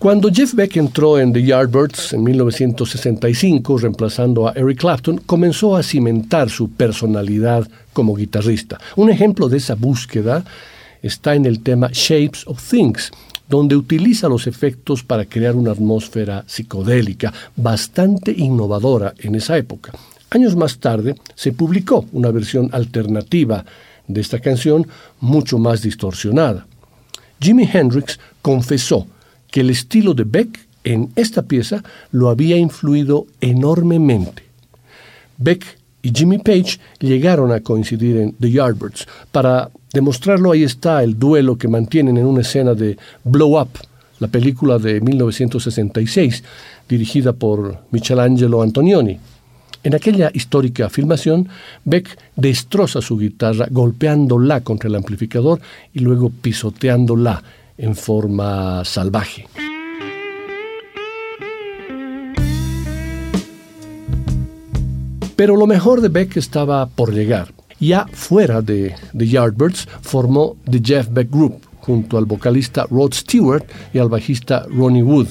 Cuando 0.00 0.30
Jeff 0.32 0.54
Beck 0.54 0.78
entró 0.78 1.18
en 1.18 1.30
The 1.30 1.42
Yardbirds 1.42 2.14
en 2.14 2.22
1965, 2.22 3.76
reemplazando 3.76 4.48
a 4.48 4.52
Eric 4.52 4.78
Clapton, 4.78 5.18
comenzó 5.26 5.76
a 5.76 5.82
cimentar 5.82 6.48
su 6.48 6.70
personalidad 6.70 7.68
como 7.92 8.14
guitarrista. 8.14 8.80
Un 8.96 9.10
ejemplo 9.10 9.50
de 9.50 9.58
esa 9.58 9.74
búsqueda 9.74 10.42
está 11.02 11.34
en 11.34 11.44
el 11.44 11.60
tema 11.62 11.90
Shapes 11.92 12.46
of 12.46 12.66
Things, 12.66 13.10
donde 13.46 13.76
utiliza 13.76 14.26
los 14.30 14.46
efectos 14.46 15.02
para 15.02 15.26
crear 15.26 15.54
una 15.54 15.72
atmósfera 15.72 16.44
psicodélica 16.46 17.30
bastante 17.54 18.32
innovadora 18.34 19.12
en 19.18 19.34
esa 19.34 19.58
época. 19.58 19.92
Años 20.30 20.56
más 20.56 20.78
tarde 20.78 21.14
se 21.34 21.52
publicó 21.52 22.06
una 22.12 22.30
versión 22.30 22.70
alternativa 22.72 23.66
de 24.08 24.22
esta 24.22 24.38
canción 24.38 24.86
mucho 25.20 25.58
más 25.58 25.82
distorsionada. 25.82 26.66
Jimi 27.38 27.68
Hendrix 27.70 28.18
confesó 28.40 29.06
que 29.50 29.60
el 29.60 29.70
estilo 29.70 30.14
de 30.14 30.24
Beck 30.24 30.58
en 30.84 31.10
esta 31.16 31.42
pieza 31.42 31.82
lo 32.12 32.30
había 32.30 32.56
influido 32.56 33.26
enormemente. 33.40 34.42
Beck 35.38 35.64
y 36.02 36.12
Jimmy 36.14 36.38
Page 36.38 36.78
llegaron 36.98 37.52
a 37.52 37.60
coincidir 37.60 38.16
en 38.16 38.32
The 38.32 38.50
Yardbirds. 38.50 39.06
Para 39.30 39.70
demostrarlo, 39.92 40.52
ahí 40.52 40.62
está 40.62 41.02
el 41.02 41.18
duelo 41.18 41.56
que 41.56 41.68
mantienen 41.68 42.16
en 42.16 42.26
una 42.26 42.40
escena 42.40 42.74
de 42.74 42.96
Blow 43.24 43.60
Up, 43.60 43.70
la 44.18 44.28
película 44.28 44.78
de 44.78 45.00
1966, 45.00 46.42
dirigida 46.88 47.32
por 47.32 47.78
Michelangelo 47.90 48.62
Antonioni. 48.62 49.18
En 49.82 49.94
aquella 49.94 50.30
histórica 50.34 50.90
filmación, 50.90 51.48
Beck 51.84 52.18
destroza 52.36 53.00
su 53.00 53.16
guitarra 53.16 53.66
golpeándola 53.70 54.60
contra 54.60 54.88
el 54.88 54.96
amplificador 54.96 55.60
y 55.94 56.00
luego 56.00 56.30
pisoteándola 56.30 57.42
en 57.80 57.96
forma 57.96 58.84
salvaje. 58.84 59.46
Pero 65.36 65.56
lo 65.56 65.66
mejor 65.66 66.02
de 66.02 66.08
Beck 66.08 66.36
estaba 66.36 66.86
por 66.86 67.14
llegar. 67.14 67.48
Ya 67.80 68.06
fuera 68.12 68.60
de 68.60 68.94
The 69.16 69.26
Yardbirds, 69.26 69.88
formó 70.02 70.56
The 70.70 70.82
Jeff 70.84 71.08
Beck 71.10 71.30
Group 71.30 71.62
junto 71.80 72.18
al 72.18 72.26
vocalista 72.26 72.86
Rod 72.90 73.14
Stewart 73.14 73.64
y 73.94 73.98
al 73.98 74.10
bajista 74.10 74.66
Ronnie 74.68 75.02
Wood, 75.02 75.28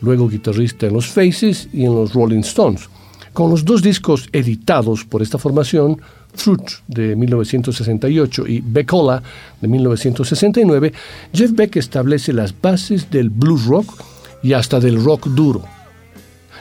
luego 0.00 0.28
guitarrista 0.28 0.86
en 0.86 0.94
los 0.94 1.08
Faces 1.08 1.68
y 1.72 1.84
en 1.84 1.94
los 1.96 2.14
Rolling 2.14 2.40
Stones. 2.40 2.88
Con 3.32 3.50
los 3.50 3.64
dos 3.64 3.82
discos 3.82 4.28
editados 4.32 5.04
por 5.04 5.20
esta 5.20 5.38
formación, 5.38 6.00
Fruit 6.34 6.62
de 6.86 7.16
1968 7.16 8.46
y 8.46 8.60
Beckola 8.60 9.22
de 9.60 9.68
1969, 9.68 10.92
Jeff 11.32 11.52
Beck 11.52 11.76
establece 11.76 12.32
las 12.32 12.58
bases 12.60 13.10
del 13.10 13.30
blues 13.30 13.66
rock 13.66 14.02
y 14.42 14.52
hasta 14.52 14.80
del 14.80 15.02
rock 15.02 15.28
duro. 15.28 15.62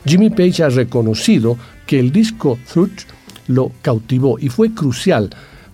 Jimmy 0.06 0.30
Page 0.30 0.64
ha 0.64 0.70
reconocido 0.70 1.58
que 1.86 2.00
el 2.00 2.12
disco 2.12 2.58
Fruit 2.66 3.02
lo 3.48 3.72
cautivó 3.82 4.40
y 4.40 4.50
fue 4.50 4.74
crucial 4.74 5.30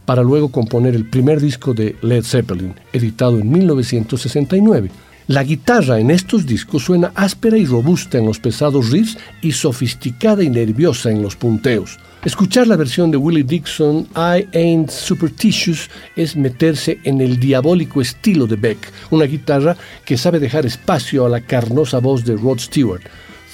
para 0.06 0.24
luego 0.24 0.50
componer 0.50 0.96
el 0.96 1.10
primer 1.10 1.42
disco 1.42 1.74
de 1.74 1.96
Led 2.02 2.24
Zeppelin, 2.24 2.74
editado 2.94 3.40
en 3.40 3.52
1969. 3.52 4.90
La 5.28 5.44
guitarra 5.44 6.00
en 6.00 6.12
estos 6.12 6.46
discos 6.46 6.84
suena 6.84 7.12
áspera 7.16 7.58
y 7.58 7.66
robusta 7.66 8.20
en 8.20 8.26
los 8.28 8.40
pesados 8.40 8.92
riffs 8.92 9.18
y 9.42 9.52
sofisticada 9.52 10.44
y 10.44 10.50
nerviosa 10.50 11.10
en 11.10 11.24
los 11.24 11.36
punteos. 11.36 11.98
Escuchar 12.26 12.66
la 12.66 12.76
versión 12.76 13.12
de 13.12 13.18
Willie 13.18 13.44
Dixon, 13.44 14.08
I 14.16 14.48
Ain't 14.58 14.90
Superstitious, 14.90 15.92
es 16.16 16.36
meterse 16.36 16.98
en 17.04 17.22
el 17.22 17.40
diabólico 17.40 18.02
estilo 18.02 18.48
de 18.48 18.56
Beck, 18.56 18.92
una 19.12 19.26
guitarra 19.26 19.78
que 20.04 20.18
sabe 20.18 20.40
dejar 20.40 20.66
espacio 20.66 21.28
a 21.28 21.30
la 21.30 21.42
carnosa 21.42 22.00
voz 22.00 22.26
de 22.26 22.36
Rod 22.36 22.58
Stewart. 22.58 23.04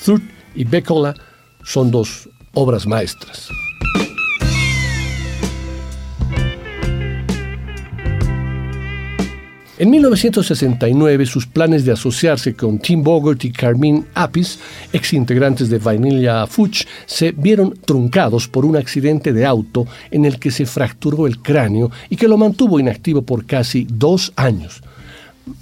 Thurt 0.06 0.24
y 0.56 0.64
Beckola 0.64 1.14
son 1.66 1.92
dos 1.92 2.30
obras 2.54 2.88
maestras. 2.88 3.50
En 9.82 9.90
1969, 9.90 11.26
sus 11.26 11.48
planes 11.48 11.86
de 11.86 11.92
asociarse 11.92 12.54
con 12.54 12.78
Tim 12.78 13.02
Bogart 13.02 13.44
y 13.46 13.52
Carmine 13.52 14.04
Apis, 14.14 14.60
ex 14.94 15.12
integrantes 15.12 15.72
de 15.72 15.80
Vanilla 15.80 16.46
Fudge, 16.46 16.86
se 17.08 17.32
vieron 17.32 17.74
truncados 17.84 18.48
por 18.48 18.64
un 18.64 18.78
accidente 18.78 19.34
de 19.34 19.44
auto 19.44 19.88
en 20.12 20.26
el 20.26 20.38
que 20.38 20.52
se 20.52 20.68
fracturó 20.68 21.26
el 21.26 21.40
cráneo 21.40 21.90
y 22.12 22.16
que 22.16 22.28
lo 22.28 22.38
mantuvo 22.38 22.80
inactivo 22.80 23.24
por 23.24 23.48
casi 23.48 23.88
dos 23.90 24.32
años. 24.36 24.84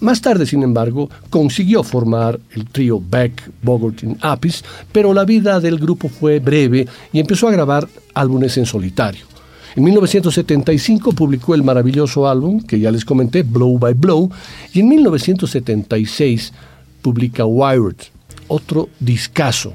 Más 0.02 0.20
tarde, 0.20 0.46
sin 0.46 0.64
embargo, 0.64 1.10
consiguió 1.30 1.82
formar 1.82 2.42
el 2.52 2.66
trío 2.66 3.02
Beck, 3.02 3.50
Bogart 3.62 4.04
y 4.04 4.18
Apis, 4.20 4.66
pero 4.92 5.14
la 5.14 5.24
vida 5.24 5.62
del 5.62 5.80
grupo 5.80 6.10
fue 6.10 6.40
breve 6.40 6.86
y 7.14 7.22
empezó 7.22 7.48
a 7.48 7.54
grabar 7.54 7.88
álbumes 8.14 8.58
en 8.58 8.66
solitario. 8.66 9.29
En 9.76 9.84
1975 9.84 11.12
publicó 11.12 11.54
el 11.54 11.64
maravilloso 11.64 12.28
álbum 12.28 12.62
que 12.62 12.80
ya 12.80 12.92
les 12.92 13.06
comenté, 13.06 13.44
Blow 13.44 13.78
by 13.78 13.94
Blow, 13.94 14.30
y 14.74 14.80
en 14.80 14.90
1976 14.90 16.54
publica 17.02 17.46
Wired, 17.46 17.98
otro 18.48 18.90
discazo, 19.00 19.74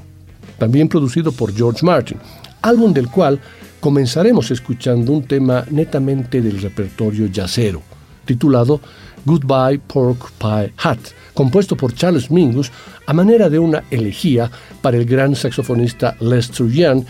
también 0.57 0.89
producido 0.89 1.31
por 1.31 1.53
George 1.55 1.85
Martin, 1.85 2.17
álbum 2.61 2.93
del 2.93 3.07
cual 3.09 3.39
comenzaremos 3.79 4.51
escuchando 4.51 5.11
un 5.11 5.23
tema 5.23 5.65
netamente 5.69 6.41
del 6.41 6.61
repertorio 6.61 7.27
jazzero, 7.27 7.81
titulado 8.25 8.81
Goodbye 9.25 9.79
Pork 9.79 10.31
Pie 10.37 10.73
Hat, 10.77 10.99
compuesto 11.33 11.75
por 11.77 11.93
Charles 11.93 12.29
Mingus 12.29 12.71
a 13.05 13.13
manera 13.13 13.49
de 13.49 13.59
una 13.59 13.83
elegía 13.91 14.51
para 14.81 14.97
el 14.97 15.05
gran 15.05 15.35
saxofonista 15.35 16.15
Lester 16.19 16.67
Young, 16.67 17.03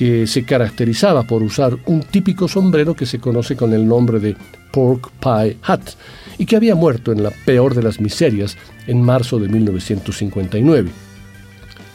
que 0.00 0.26
se 0.26 0.44
caracterizaba 0.44 1.24
por 1.24 1.42
usar 1.42 1.76
un 1.84 2.00
típico 2.00 2.48
sombrero 2.48 2.96
que 2.96 3.04
se 3.04 3.18
conoce 3.18 3.54
con 3.54 3.74
el 3.74 3.86
nombre 3.86 4.18
de 4.18 4.34
Pork 4.72 5.10
Pie 5.20 5.58
Hat 5.62 5.90
y 6.38 6.46
que 6.46 6.56
había 6.56 6.74
muerto 6.74 7.12
en 7.12 7.22
la 7.22 7.30
peor 7.44 7.74
de 7.74 7.82
las 7.82 8.00
miserias 8.00 8.56
en 8.86 9.02
marzo 9.02 9.38
de 9.38 9.50
1959. 9.50 10.90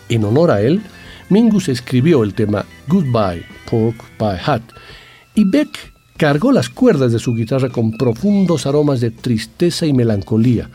En 0.10 0.24
honor 0.24 0.52
a 0.52 0.62
él, 0.62 0.84
Mingus 1.30 1.68
escribió 1.68 2.22
el 2.22 2.36
tema 2.36 2.64
Goodbye 2.88 3.44
Pork 3.72 3.96
Pie 4.20 4.40
Hat 4.46 4.62
y 5.34 5.44
Beck 5.44 5.92
cargó 6.16 6.52
las 6.52 6.70
cuerdas 6.70 7.12
de 7.12 7.18
su 7.18 7.34
guitarra 7.34 7.70
con 7.70 7.94
profundos 7.94 8.68
aromas 8.68 9.02
de 9.02 9.10
tristeza 9.10 9.88
y 9.88 9.94
melancolía, 9.94 10.70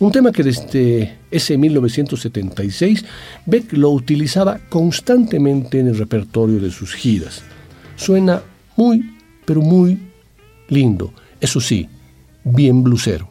un 0.00 0.12
tema 0.12 0.32
que 0.32 0.42
desde 0.42 1.18
ese 1.30 1.56
1976 1.56 3.04
Beck 3.46 3.72
lo 3.74 3.90
utilizaba 3.90 4.58
constantemente 4.68 5.78
en 5.78 5.88
el 5.88 5.98
repertorio 5.98 6.58
de 6.58 6.70
sus 6.70 6.94
giras. 6.94 7.42
Suena 7.96 8.42
muy, 8.76 9.14
pero 9.44 9.60
muy 9.60 9.98
lindo, 10.68 11.12
eso 11.40 11.60
sí, 11.60 11.88
bien 12.44 12.82
blusero. 12.82 13.28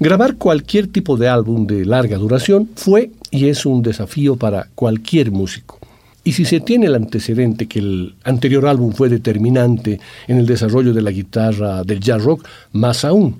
Grabar 0.00 0.36
cualquier 0.36 0.86
tipo 0.86 1.16
de 1.16 1.28
álbum 1.28 1.66
de 1.66 1.84
larga 1.84 2.18
duración 2.18 2.70
fue 2.76 3.10
y 3.32 3.48
es 3.48 3.66
un 3.66 3.82
desafío 3.82 4.36
para 4.36 4.68
cualquier 4.76 5.32
músico. 5.32 5.80
Y 6.22 6.32
si 6.32 6.44
se 6.44 6.60
tiene 6.60 6.86
el 6.86 6.94
antecedente 6.94 7.66
que 7.66 7.80
el 7.80 8.14
anterior 8.22 8.66
álbum 8.66 8.92
fue 8.92 9.08
determinante 9.08 9.98
en 10.28 10.38
el 10.38 10.46
desarrollo 10.46 10.92
de 10.92 11.02
la 11.02 11.10
guitarra 11.10 11.82
del 11.82 11.98
jazz 11.98 12.22
rock, 12.22 12.46
más 12.72 13.04
aún. 13.04 13.38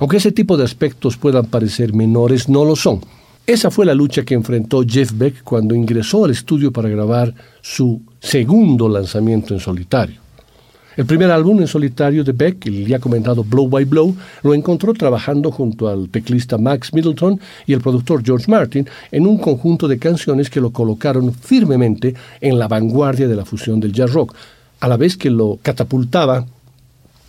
Aunque 0.00 0.16
ese 0.16 0.32
tipo 0.32 0.56
de 0.56 0.64
aspectos 0.64 1.16
puedan 1.16 1.46
parecer 1.46 1.94
menores, 1.94 2.48
no 2.48 2.64
lo 2.64 2.74
son. 2.74 3.00
Esa 3.46 3.70
fue 3.70 3.86
la 3.86 3.94
lucha 3.94 4.24
que 4.24 4.34
enfrentó 4.34 4.82
Jeff 4.84 5.12
Beck 5.14 5.44
cuando 5.44 5.72
ingresó 5.72 6.24
al 6.24 6.32
estudio 6.32 6.72
para 6.72 6.88
grabar 6.88 7.32
su 7.60 8.02
segundo 8.18 8.88
lanzamiento 8.88 9.54
en 9.54 9.60
solitario. 9.60 10.25
El 10.96 11.04
primer 11.04 11.30
álbum 11.30 11.60
en 11.60 11.66
solitario 11.66 12.24
de 12.24 12.32
Beck, 12.32 12.64
el 12.66 12.86
ya 12.86 12.98
comentado 12.98 13.44
Blow 13.44 13.68
by 13.68 13.84
Blow, 13.84 14.16
lo 14.42 14.54
encontró 14.54 14.94
trabajando 14.94 15.52
junto 15.52 15.88
al 15.88 16.08
teclista 16.08 16.56
Max 16.56 16.94
Middleton 16.94 17.38
y 17.66 17.74
el 17.74 17.82
productor 17.82 18.24
George 18.24 18.50
Martin 18.50 18.88
en 19.12 19.26
un 19.26 19.36
conjunto 19.36 19.88
de 19.88 19.98
canciones 19.98 20.48
que 20.48 20.60
lo 20.60 20.70
colocaron 20.70 21.34
firmemente 21.34 22.14
en 22.40 22.58
la 22.58 22.66
vanguardia 22.66 23.28
de 23.28 23.36
la 23.36 23.44
fusión 23.44 23.78
del 23.78 23.92
jazz 23.92 24.14
rock, 24.14 24.34
a 24.80 24.88
la 24.88 24.96
vez 24.96 25.18
que 25.18 25.28
lo 25.28 25.58
catapultaba 25.60 26.46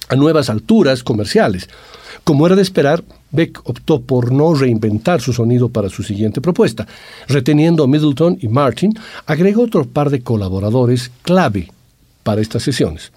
a 0.07 0.15
nuevas 0.15 0.49
alturas 0.49 1.03
comerciales. 1.03 1.67
Como 2.23 2.47
era 2.47 2.55
de 2.55 2.61
esperar, 2.61 3.03
Beck 3.31 3.59
optó 3.65 3.99
por 3.99 4.31
no 4.31 4.53
reinventar 4.53 5.19
su 5.19 5.33
sonido 5.33 5.67
para 5.67 5.89
su 5.89 6.03
siguiente 6.03 6.39
propuesta. 6.39 6.87
Reteniendo 7.27 7.83
a 7.83 7.87
Middleton 7.87 8.37
y 8.41 8.47
Martin, 8.47 8.97
agregó 9.25 9.63
otro 9.63 9.83
par 9.83 10.09
de 10.09 10.21
colaboradores 10.21 11.11
clave 11.23 11.69
para 12.23 12.39
estas 12.39 12.63
sesiones 12.63 13.11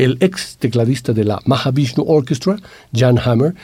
el 0.00 0.16
ex 0.20 0.56
tecladista 0.56 1.12
de 1.12 1.24
la 1.24 1.40
Mahavishnu 1.44 2.04
Orchestra, 2.06 2.56
Jan 2.94 3.18
Hammer, 3.18 3.54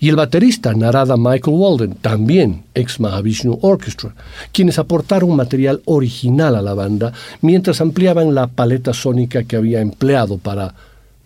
y 0.00 0.08
el 0.08 0.16
baterista 0.16 0.72
Narada 0.72 1.16
Michael 1.16 1.56
Walden, 1.56 1.94
también 1.94 2.64
ex 2.74 2.98
Mahavishnu 2.98 3.58
Orchestra, 3.60 4.14
quienes 4.52 4.78
aportaron 4.78 5.36
material 5.36 5.82
original 5.84 6.56
a 6.56 6.62
la 6.62 6.74
banda 6.74 7.12
mientras 7.42 7.80
ampliaban 7.80 8.34
la 8.34 8.46
paleta 8.46 8.94
sónica 8.94 9.44
que 9.44 9.56
había 9.56 9.80
empleado 9.80 10.38
para 10.38 10.74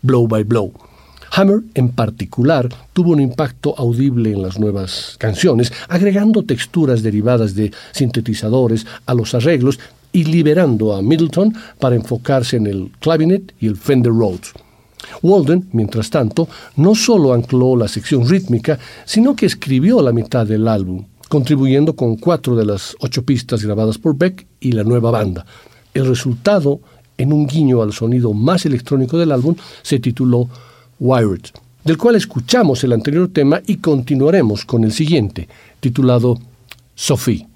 Blow 0.03 0.27
by 0.27 0.43
Blow. 0.43 0.73
Hammer, 1.31 1.61
en 1.75 1.91
particular, 1.91 2.69
tuvo 2.93 3.13
un 3.13 3.21
impacto 3.21 3.75
audible 3.79 4.33
en 4.33 4.43
las 4.43 4.59
nuevas 4.59 5.17
canciones, 5.19 5.73
agregando 5.89 6.43
texturas 6.43 7.03
derivadas 7.03 7.55
de 7.55 7.73
sintetizadores 7.93 8.87
a 9.07 9.15
los 9.15 9.35
arreglos 9.35 9.79
y 10.13 10.25
liberando 10.25 10.95
a 10.95 11.03
Middleton 11.03 11.55
para 11.79 11.97
enfocarse 11.97 12.57
en 12.57 12.67
el 12.67 12.91
clavinet 13.01 13.55
y 13.61 13.67
el 13.67 13.77
Fender 13.77 14.13
Rhodes. 14.13 14.53
Walden, 15.23 15.69
mientras 15.73 16.11
tanto, 16.11 16.49
no 16.77 16.95
solo 16.95 17.33
ancló 17.33 17.77
la 17.77 17.89
sección 17.89 18.29
rítmica, 18.29 18.79
sino 19.05 19.37
que 19.37 19.47
escribió 19.47 20.03
la 20.03 20.13
mitad 20.13 20.47
del 20.47 20.69
álbum, 20.69 21.05
contribuyendo 21.29 21.95
con 21.95 22.17
cuatro 22.17 22.57
de 22.57 22.67
las 22.67 22.97
ocho 23.01 23.23
pistas 23.25 23.63
grabadas 23.63 23.99
por 23.99 24.17
Beck 24.17 24.47
y 24.61 24.73
la 24.73 24.85
nueva 24.85 25.11
banda. 25.11 25.47
El 25.95 26.07
resultado, 26.07 26.81
en 27.19 27.33
un 27.33 27.47
guiño 27.47 27.83
al 27.83 27.93
sonido 27.93 28.33
más 28.33 28.67
electrónico 28.67 29.19
del 29.19 29.33
álbum, 29.33 29.55
se 29.83 29.99
tituló 29.99 30.49
Wired, 30.99 31.43
del 31.85 31.99
cual 31.99 32.17
escuchamos 32.17 32.83
el 32.85 32.93
anterior 32.93 33.29
tema 33.33 33.61
y 33.67 33.77
continuaremos 33.77 34.65
con 34.65 34.85
el 34.85 34.93
siguiente, 34.93 35.49
titulado 35.81 36.39
Sophie. 36.95 37.47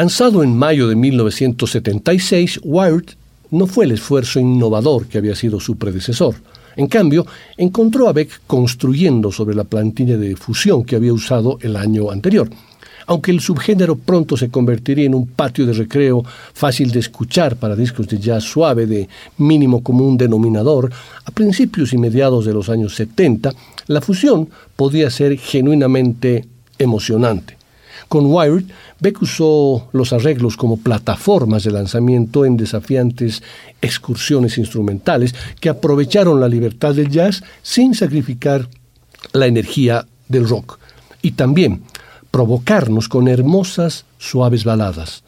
Lanzado 0.00 0.44
en 0.44 0.56
mayo 0.56 0.86
de 0.86 0.94
1976, 0.94 2.60
Wired 2.62 3.16
no 3.50 3.66
fue 3.66 3.84
el 3.84 3.90
esfuerzo 3.90 4.38
innovador 4.38 5.08
que 5.08 5.18
había 5.18 5.34
sido 5.34 5.58
su 5.58 5.76
predecesor. 5.76 6.36
En 6.76 6.86
cambio, 6.86 7.26
encontró 7.56 8.08
a 8.08 8.12
Beck 8.12 8.42
construyendo 8.46 9.32
sobre 9.32 9.56
la 9.56 9.64
plantilla 9.64 10.16
de 10.16 10.36
fusión 10.36 10.84
que 10.84 10.94
había 10.94 11.12
usado 11.12 11.58
el 11.62 11.74
año 11.74 12.12
anterior. 12.12 12.48
Aunque 13.06 13.32
el 13.32 13.40
subgénero 13.40 13.96
pronto 13.96 14.36
se 14.36 14.50
convertiría 14.50 15.06
en 15.06 15.16
un 15.16 15.26
patio 15.26 15.66
de 15.66 15.72
recreo 15.72 16.22
fácil 16.54 16.92
de 16.92 17.00
escuchar 17.00 17.56
para 17.56 17.74
discos 17.74 18.06
de 18.06 18.20
jazz 18.20 18.44
suave 18.44 18.86
de 18.86 19.08
mínimo 19.38 19.82
común 19.82 20.16
denominador, 20.16 20.92
a 21.24 21.30
principios 21.32 21.92
y 21.92 21.98
mediados 21.98 22.44
de 22.44 22.54
los 22.54 22.68
años 22.68 22.94
70, 22.94 23.52
la 23.88 24.00
fusión 24.00 24.48
podía 24.76 25.10
ser 25.10 25.36
genuinamente 25.38 26.44
emocionante. 26.78 27.57
Con 28.08 28.26
Wired, 28.26 28.64
Beck 29.00 29.20
usó 29.20 29.88
los 29.92 30.14
arreglos 30.14 30.56
como 30.56 30.78
plataformas 30.78 31.64
de 31.64 31.70
lanzamiento 31.70 32.46
en 32.46 32.56
desafiantes 32.56 33.42
excursiones 33.82 34.56
instrumentales 34.56 35.34
que 35.60 35.68
aprovecharon 35.68 36.40
la 36.40 36.48
libertad 36.48 36.94
del 36.94 37.10
jazz 37.10 37.42
sin 37.62 37.94
sacrificar 37.94 38.68
la 39.32 39.46
energía 39.46 40.06
del 40.28 40.48
rock. 40.48 40.78
Y 41.20 41.32
también 41.32 41.82
provocarnos 42.30 43.08
con 43.08 43.28
hermosas, 43.28 44.06
suaves 44.18 44.64
baladas, 44.64 45.22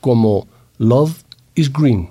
como 0.00 0.46
Love 0.78 1.24
is 1.56 1.72
Green. 1.72 2.10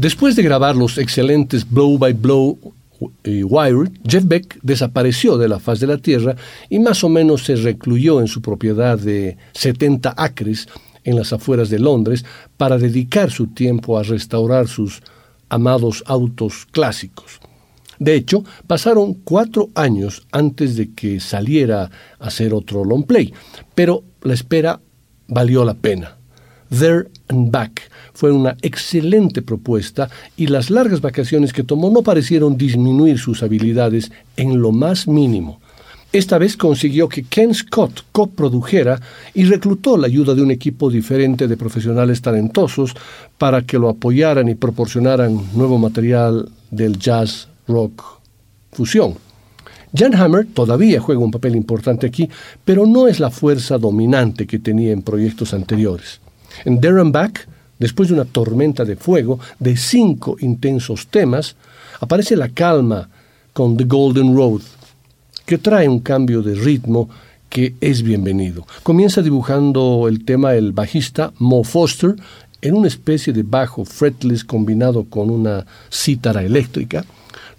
Después 0.00 0.34
de 0.34 0.42
grabar 0.42 0.76
los 0.76 0.96
excelentes 0.96 1.68
Blow 1.68 1.98
by 1.98 2.14
Blow 2.14 2.58
y 3.22 3.42
Wired, 3.42 3.92
Jeff 4.08 4.24
Beck 4.26 4.58
desapareció 4.62 5.36
de 5.36 5.46
la 5.46 5.60
faz 5.60 5.78
de 5.78 5.86
la 5.86 5.98
Tierra 5.98 6.36
y 6.70 6.78
más 6.78 7.04
o 7.04 7.10
menos 7.10 7.44
se 7.44 7.54
recluyó 7.56 8.22
en 8.22 8.26
su 8.26 8.40
propiedad 8.40 8.98
de 8.98 9.36
70 9.52 10.14
acres 10.16 10.68
en 11.04 11.16
las 11.16 11.34
afueras 11.34 11.68
de 11.68 11.80
Londres 11.80 12.24
para 12.56 12.78
dedicar 12.78 13.30
su 13.30 13.48
tiempo 13.48 13.98
a 13.98 14.02
restaurar 14.02 14.68
sus 14.68 15.02
amados 15.50 16.02
autos 16.06 16.64
clásicos. 16.70 17.38
De 17.98 18.14
hecho, 18.14 18.42
pasaron 18.66 19.12
cuatro 19.12 19.68
años 19.74 20.26
antes 20.32 20.76
de 20.76 20.94
que 20.94 21.20
saliera 21.20 21.90
a 22.18 22.28
hacer 22.28 22.54
otro 22.54 22.86
long 22.86 23.04
play, 23.04 23.34
pero 23.74 24.02
la 24.22 24.32
espera 24.32 24.80
valió 25.28 25.62
la 25.62 25.74
pena. 25.74 26.16
There 26.70 27.10
and 27.30 27.50
Back 27.50 27.90
fue 28.12 28.30
una 28.32 28.56
excelente 28.60 29.40
propuesta 29.40 30.10
y 30.36 30.48
las 30.48 30.68
largas 30.68 31.00
vacaciones 31.00 31.52
que 31.52 31.64
tomó 31.64 31.90
no 31.90 32.02
parecieron 32.02 32.58
disminuir 32.58 33.18
sus 33.18 33.42
habilidades 33.42 34.12
en 34.36 34.60
lo 34.60 34.72
más 34.72 35.08
mínimo. 35.08 35.60
Esta 36.12 36.38
vez 36.38 36.56
consiguió 36.56 37.08
que 37.08 37.22
Ken 37.22 37.54
Scott 37.54 38.04
coprodujera 38.10 39.00
y 39.32 39.44
reclutó 39.44 39.96
la 39.96 40.08
ayuda 40.08 40.34
de 40.34 40.42
un 40.42 40.50
equipo 40.50 40.90
diferente 40.90 41.46
de 41.46 41.56
profesionales 41.56 42.20
talentosos 42.20 42.94
para 43.38 43.62
que 43.62 43.78
lo 43.78 43.88
apoyaran 43.88 44.48
y 44.48 44.56
proporcionaran 44.56 45.40
nuevo 45.54 45.78
material 45.78 46.50
del 46.70 46.98
jazz 46.98 47.46
rock 47.68 48.02
fusión. 48.72 49.14
Jan 49.96 50.14
Hammer 50.14 50.46
todavía 50.52 51.00
juega 51.00 51.20
un 51.20 51.30
papel 51.30 51.54
importante 51.54 52.08
aquí, 52.08 52.28
pero 52.64 52.86
no 52.86 53.06
es 53.06 53.20
la 53.20 53.30
fuerza 53.30 53.78
dominante 53.78 54.46
que 54.46 54.58
tenía 54.58 54.92
en 54.92 55.02
proyectos 55.02 55.54
anteriores. 55.54 56.20
En 56.64 56.80
Darren 56.80 57.12
Back, 57.12 57.48
después 57.78 58.08
de 58.08 58.14
una 58.14 58.24
tormenta 58.24 58.84
de 58.84 58.96
fuego 58.96 59.40
de 59.58 59.76
cinco 59.76 60.36
intensos 60.40 61.06
temas, 61.08 61.56
aparece 62.00 62.36
la 62.36 62.48
calma 62.48 63.08
con 63.52 63.76
The 63.76 63.84
Golden 63.84 64.34
Road, 64.34 64.62
que 65.46 65.58
trae 65.58 65.88
un 65.88 66.00
cambio 66.00 66.42
de 66.42 66.54
ritmo 66.54 67.08
que 67.48 67.74
es 67.80 68.02
bienvenido. 68.02 68.66
Comienza 68.82 69.22
dibujando 69.22 70.06
el 70.08 70.24
tema 70.24 70.54
el 70.54 70.72
bajista 70.72 71.32
Mo 71.38 71.64
Foster 71.64 72.14
en 72.62 72.74
una 72.74 72.88
especie 72.88 73.32
de 73.32 73.42
bajo 73.42 73.84
fretless 73.84 74.44
combinado 74.44 75.04
con 75.04 75.30
una 75.30 75.66
cítara 75.90 76.42
eléctrica. 76.42 77.04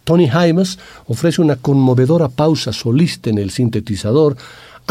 Tony 0.03 0.29
Hymas 0.29 0.79
ofrece 1.07 1.41
una 1.41 1.57
conmovedora 1.57 2.29
pausa 2.29 2.71
solista 2.71 3.29
en 3.29 3.37
el 3.37 3.51
sintetizador 3.51 4.37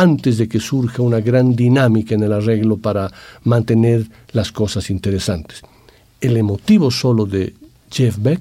antes 0.00 0.38
de 0.38 0.48
que 0.48 0.60
surja 0.60 1.02
una 1.02 1.20
gran 1.20 1.54
dinámica 1.54 2.14
en 2.14 2.22
el 2.22 2.32
arreglo 2.32 2.78
para 2.78 3.12
mantener 3.44 4.08
las 4.32 4.50
cosas 4.50 4.88
interesantes. 4.88 5.60
El 6.22 6.38
emotivo 6.38 6.90
solo 6.90 7.26
de 7.26 7.52
Jeff 7.90 8.16
Beck 8.18 8.40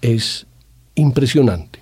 es 0.00 0.46
impresionante. 0.94 1.78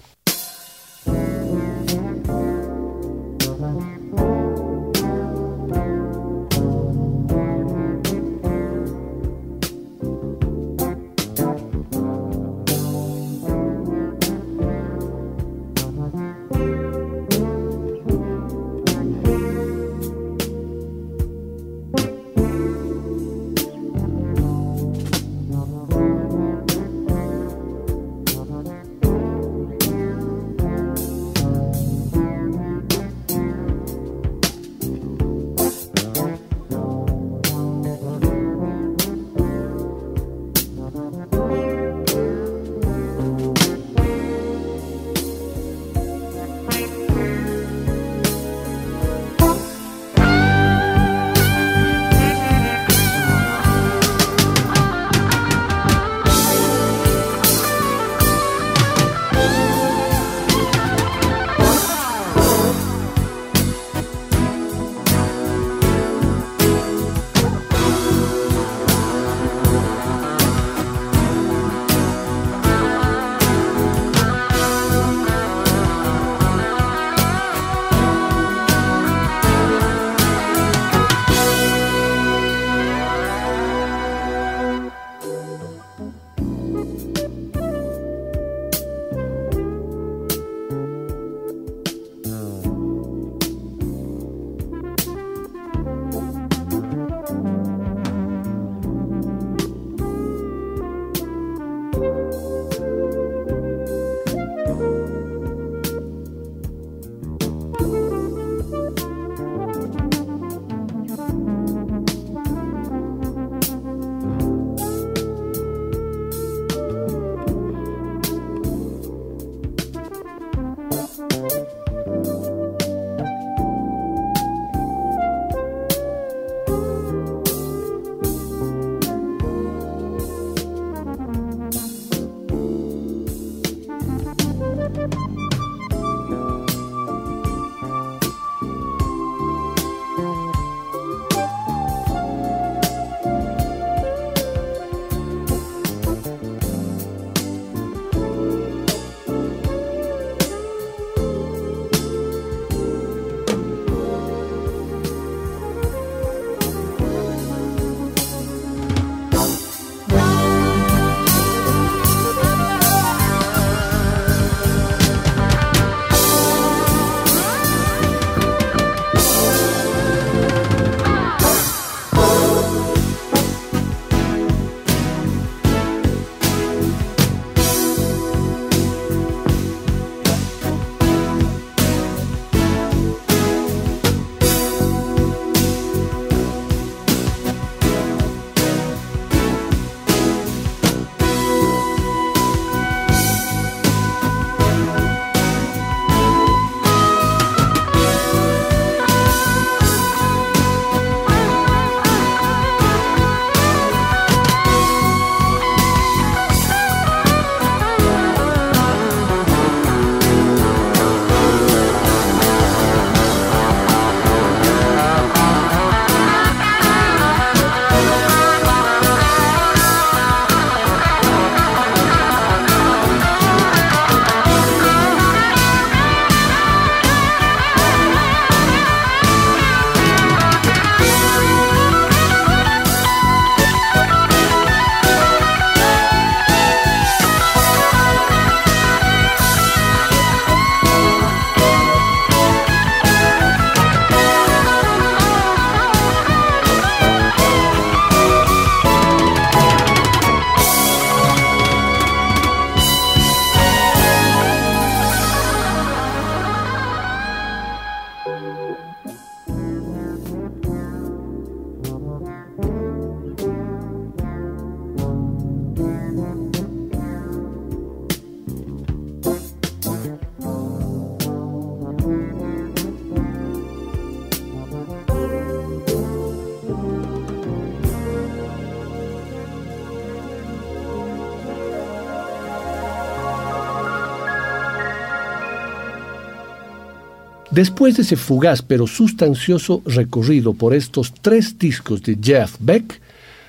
Después 287.56 287.96
de 287.96 288.02
ese 288.02 288.16
fugaz 288.16 288.60
pero 288.60 288.86
sustancioso 288.86 289.80
recorrido 289.86 290.52
por 290.52 290.74
estos 290.74 291.14
tres 291.22 291.58
discos 291.58 292.02
de 292.02 292.18
Jeff 292.22 292.56
Beck, 292.60 293.00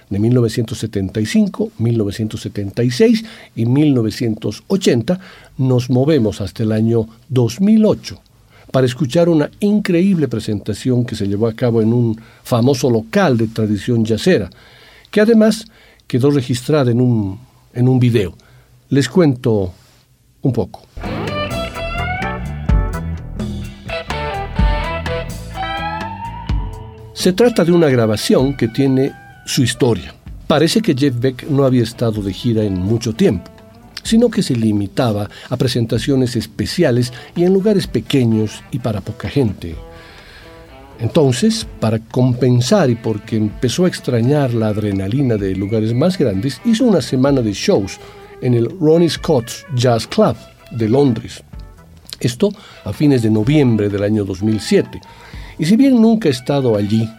de 0.10 0.18
1975, 0.18 1.74
1976 1.78 3.26
y 3.58 3.66
1980, 3.66 5.20
nos 5.58 5.90
movemos 5.90 6.40
hasta 6.40 6.64
el 6.64 6.72
año 6.72 7.06
2008 7.28 8.18
para 8.72 8.86
escuchar 8.86 9.28
una 9.28 9.52
increíble 9.60 10.30
presentación 10.30 11.04
que 11.04 11.16
se 11.18 11.28
llevó 11.28 11.48
a 11.48 11.54
cabo 11.54 11.82
en 11.82 11.92
un 11.92 12.18
famoso 12.46 12.90
local 12.90 13.36
de 13.36 13.48
tradición 13.48 14.06
yacera, 14.06 14.50
que 15.12 15.20
además 15.20 15.66
quedó 16.08 16.32
registrada 16.32 16.92
en 16.92 17.02
un, 17.02 17.38
en 17.74 17.90
un 17.90 18.00
video. 18.00 18.38
Les 18.88 19.10
cuento 19.10 19.74
un 20.44 20.54
poco. 20.54 20.84
Se 27.18 27.34
trata 27.34 27.66
de 27.66 27.72
una 27.72 27.90
grabación 27.90 28.56
que 28.56 28.68
tiene 28.68 29.12
su 29.44 29.64
historia. 29.64 30.14
Parece 30.46 30.84
que 30.84 30.94
Jeff 30.94 31.20
Beck 31.20 31.50
no 31.50 31.66
había 31.66 31.82
estado 31.82 32.22
de 32.22 32.32
gira 32.32 32.64
en 32.64 32.76
mucho 32.76 33.12
tiempo, 33.12 33.50
sino 34.04 34.30
que 34.30 34.44
se 34.44 34.56
limitaba 34.56 35.28
a 35.50 35.58
presentaciones 35.58 36.36
especiales 36.36 37.12
y 37.36 37.44
en 37.44 37.54
lugares 37.54 37.88
pequeños 37.88 38.64
y 38.70 38.78
para 38.78 39.02
poca 39.02 39.30
gente. 39.30 39.76
Entonces, 41.00 41.66
para 41.80 41.98
compensar 41.98 42.92
y 42.92 42.96
porque 42.96 43.36
empezó 43.36 43.86
a 43.86 43.88
extrañar 43.88 44.54
la 44.54 44.68
adrenalina 44.68 45.38
de 45.38 45.56
lugares 45.56 45.96
más 45.96 46.20
grandes, 46.20 46.62
hizo 46.66 46.84
una 46.84 47.02
semana 47.02 47.42
de 47.42 47.54
shows 47.54 47.98
en 48.44 48.54
el 48.54 48.70
Ronnie 48.80 49.10
Scott's 49.10 49.66
Jazz 49.74 50.06
Club 50.06 50.36
de 50.70 50.88
Londres. 50.88 51.42
Esto 52.20 52.52
a 52.86 52.94
fines 52.94 53.24
de 53.24 53.32
noviembre 53.32 53.90
del 53.90 54.04
año 54.04 54.24
2007 54.24 55.02
y 55.60 55.66
si 55.66 55.76
bien 55.76 56.02
nunca 56.02 56.30
he 56.30 56.32
estado 56.32 56.76
allí, 56.76 57.10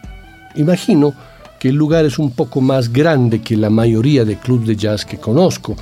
imagino 0.55 1.15
que 1.59 1.71
el 1.71 1.77
lugar 1.77 2.05
es 2.05 2.19
un 2.19 2.31
poco 2.31 2.61
más 2.61 2.93
grande 2.93 3.41
que 3.41 3.57
la 3.57 3.71
mayoría 3.71 4.25
de 4.25 4.37
clubes 4.37 4.69
de 4.69 4.77
jazz 4.77 5.05
que 5.05 5.19
conozco, 5.19 5.77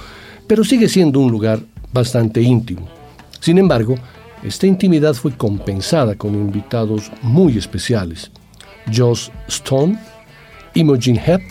pero 0.47 0.65
sigue 0.65 0.89
siendo 0.89 1.21
un 1.21 1.31
lugar 1.31 1.61
bastante 1.93 2.41
íntimo. 2.41 2.89
Sin 3.41 3.59
embargo, 3.59 3.97
esta 4.43 4.67
intimidad 4.67 5.15
fue 5.15 5.33
compensada 5.33 6.15
con 6.15 6.35
invitados 6.35 7.11
muy 7.23 7.59
especiales. 7.59 8.31
Joss 8.95 9.31
Stone, 9.49 9.99
Imogen 10.75 11.17
Heap 11.17 11.43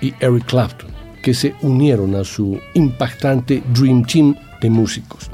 y 0.00 0.14
Eric 0.20 0.46
Clapton, 0.46 0.90
que 1.22 1.34
se 1.34 1.54
unieron 1.62 2.14
a 2.14 2.24
su 2.24 2.58
impactante 2.74 3.62
Dream 3.74 4.04
Team 4.04 4.34
de 4.60 4.70
músicos. 4.70 5.30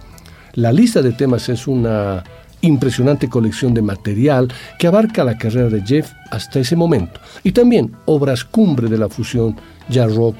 La 0.54 0.72
lista 0.72 1.00
de 1.00 1.12
temas 1.12 1.48
es 1.48 1.66
una 1.66 2.24
impresionante 2.62 3.28
colección 3.28 3.74
de 3.74 3.82
material 3.82 4.52
que 4.78 4.86
abarca 4.86 5.24
la 5.24 5.38
carrera 5.38 5.68
de 5.68 5.82
Jeff 5.82 6.12
hasta 6.30 6.60
ese 6.60 6.76
momento. 6.76 7.20
Y 7.42 7.52
también 7.52 7.92
obras 8.06 8.44
cumbre 8.44 8.88
de 8.88 8.98
la 8.98 9.08
fusión 9.08 9.56
jazz 9.88 10.14
rock 10.14 10.36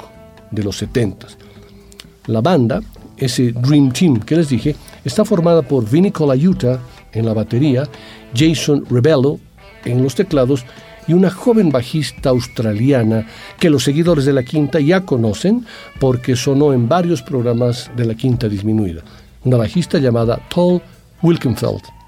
de 0.51 0.63
los 0.63 0.77
70. 0.77 1.27
La 2.27 2.41
banda, 2.41 2.81
ese 3.17 3.53
Dream 3.53 3.93
Team 3.93 4.21
que 4.21 4.37
les 4.37 4.49
dije, 4.49 4.77
está 5.05 5.25
formada 5.25 5.63
por 5.63 5.89
Vinny 5.89 6.11
Colaiuta 6.11 6.79
en 7.13 7.27
la 7.27 7.35
batería, 7.35 7.89
Jason 8.35 8.85
Rebello 8.89 9.39
en 9.85 10.03
los 10.03 10.15
teclados 10.15 10.65
y 11.09 11.15
una 11.15 11.31
joven 11.31 11.71
bajista 11.71 12.29
australiana 12.29 13.27
que 13.59 13.71
los 13.71 13.85
seguidores 13.85 14.27
de 14.27 14.33
la 14.35 14.43
Quinta 14.43 14.79
ya 14.79 15.01
conocen 15.01 15.65
porque 15.99 16.37
sonó 16.37 16.73
en 16.73 16.89
varios 16.89 17.23
programas 17.23 17.91
de 17.97 18.05
la 18.05 18.15
Quinta 18.15 18.49
Disminuida, 18.49 19.03
una 19.45 19.57
bajista 19.57 19.99
llamada 19.99 20.39
Tol 20.51 20.83
Wilkenfeld 21.23 22.00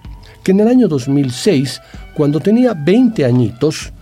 que 0.43 0.53
en 0.53 0.61
el 0.61 0.69
año 0.69 0.89
2006, 0.89 1.81
cuando 2.15 2.41
tenía 2.41 2.75
20 2.75 3.25
añitos, 3.25 3.93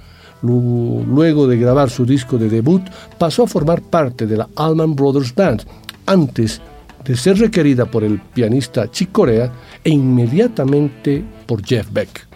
luego 0.42 1.46
de 1.46 1.58
grabar 1.58 1.90
su 1.90 2.06
disco 2.06 2.38
de 2.38 2.48
debut, 2.48 2.82
pasó 3.18 3.44
a 3.44 3.46
formar 3.46 3.82
parte 3.82 4.26
de 4.26 4.38
la 4.38 4.48
Allman 4.56 4.94
Brothers 4.94 5.34
Band, 5.34 5.64
antes 6.06 6.60
de 7.04 7.16
ser 7.16 7.38
requerida 7.38 7.86
por 7.86 8.04
el 8.04 8.20
pianista 8.20 8.90
Chick 8.90 9.12
Corea 9.12 9.52
e 9.84 9.90
inmediatamente 9.90 11.22
por 11.46 11.64
Jeff 11.64 11.88
Beck. 11.92 12.26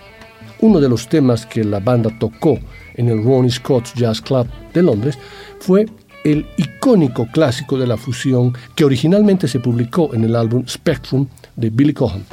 Uno 0.61 0.81
de 0.81 0.89
los 0.89 1.09
temas 1.09 1.45
que 1.45 1.65
la 1.65 1.81
banda 1.81 2.11
tocó 2.19 2.59
en 2.95 3.09
el 3.09 3.23
Ronnie 3.23 3.51
Scott's 3.51 3.93
Jazz 3.95 4.21
Club 4.21 4.47
de 4.73 4.83
Londres 4.83 5.19
fue 5.61 5.87
el 6.25 6.47
icónico 6.57 7.27
clásico 7.33 7.77
de 7.77 7.87
la 7.87 7.99
fusión 7.99 8.55
que 8.75 8.85
originalmente 8.85 9.47
se 9.47 9.61
publicó 9.61 10.15
en 10.15 10.25
el 10.25 10.35
álbum 10.35 10.65
Spectrum 10.67 11.27
de 11.57 11.69
Billy 11.69 11.93
Cohen, 11.93 12.25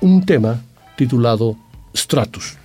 un 0.00 0.24
tema 0.24 0.62
titulado 0.98 1.56
Stratus. 1.94 2.58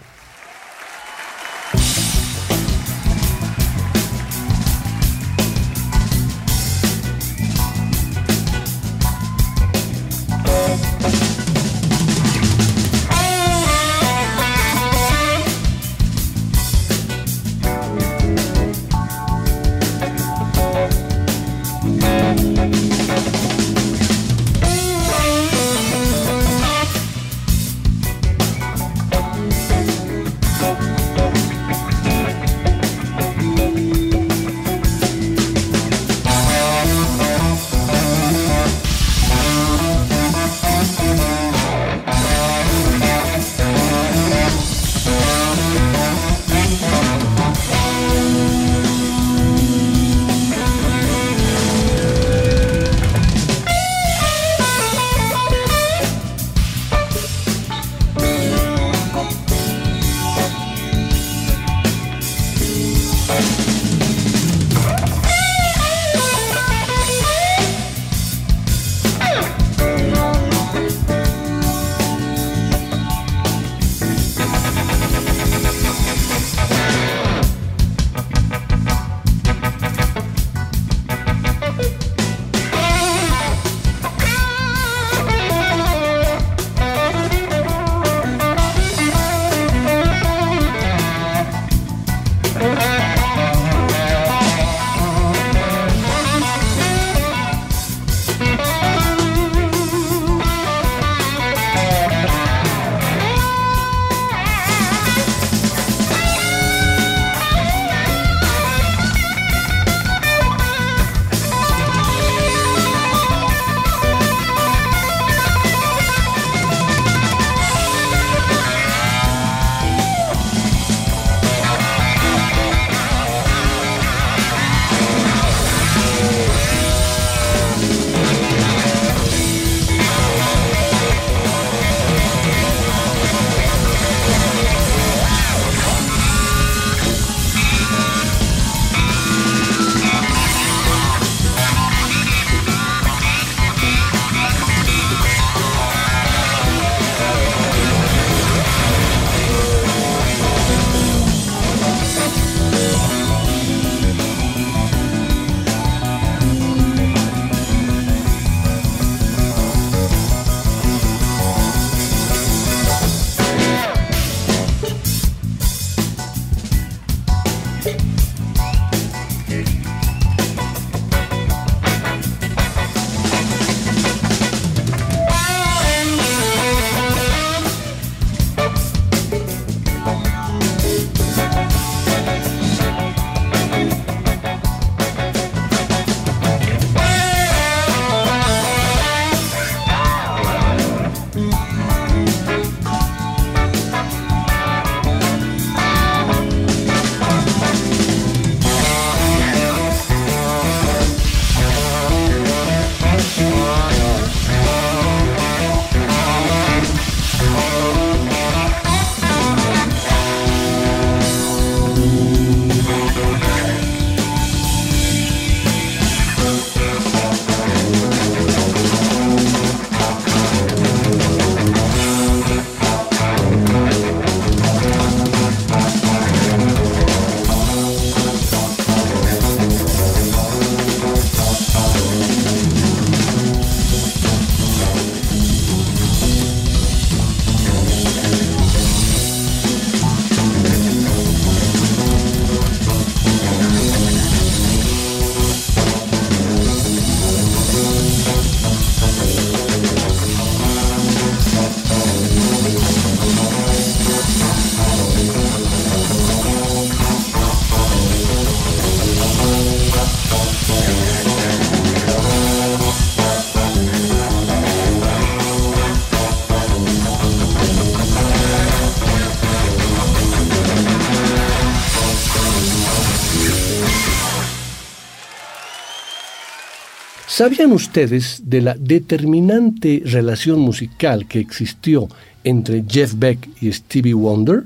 ¿Sabían 277.35 277.71
ustedes 277.71 278.43
de 278.45 278.61
la 278.61 278.75
determinante 278.75 280.03
relación 280.05 280.59
musical 280.59 281.27
que 281.27 281.39
existió 281.39 282.07
entre 282.43 282.83
Jeff 282.87 283.15
Beck 283.17 283.49
y 283.59 283.73
Stevie 283.73 284.13
Wonder? 284.13 284.65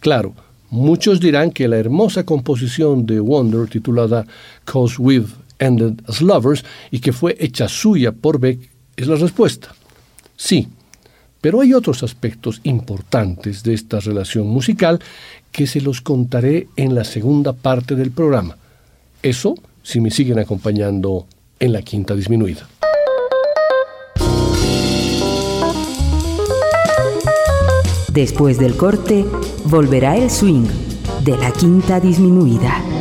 Claro, 0.00 0.34
muchos 0.68 1.18
dirán 1.18 1.50
que 1.50 1.66
la 1.66 1.78
hermosa 1.78 2.22
composición 2.24 3.06
de 3.06 3.20
Wonder 3.20 3.70
titulada 3.70 4.26
Cause 4.66 4.96
We've 4.98 5.32
Ended 5.58 5.94
as 6.06 6.20
Lovers 6.20 6.62
y 6.90 6.98
que 6.98 7.14
fue 7.14 7.38
hecha 7.40 7.68
suya 7.68 8.12
por 8.12 8.38
Beck 8.38 8.58
es 8.96 9.06
la 9.06 9.16
respuesta. 9.16 9.74
Sí, 10.36 10.68
pero 11.40 11.62
hay 11.62 11.72
otros 11.72 12.02
aspectos 12.02 12.60
importantes 12.64 13.62
de 13.62 13.72
esta 13.72 13.98
relación 14.00 14.46
musical 14.46 15.00
que 15.50 15.66
se 15.66 15.80
los 15.80 16.02
contaré 16.02 16.68
en 16.76 16.94
la 16.94 17.04
segunda 17.04 17.54
parte 17.54 17.96
del 17.96 18.10
programa. 18.10 18.58
Eso 19.22 19.54
si 19.82 20.02
me 20.02 20.10
siguen 20.10 20.38
acompañando 20.38 21.28
en 21.58 21.72
la 21.72 21.82
quinta 21.82 22.14
disminuida. 22.14 22.68
Después 28.12 28.58
del 28.58 28.76
corte, 28.76 29.24
volverá 29.64 30.16
el 30.16 30.30
swing 30.30 30.66
de 31.24 31.36
la 31.36 31.50
quinta 31.50 31.98
disminuida. 31.98 32.93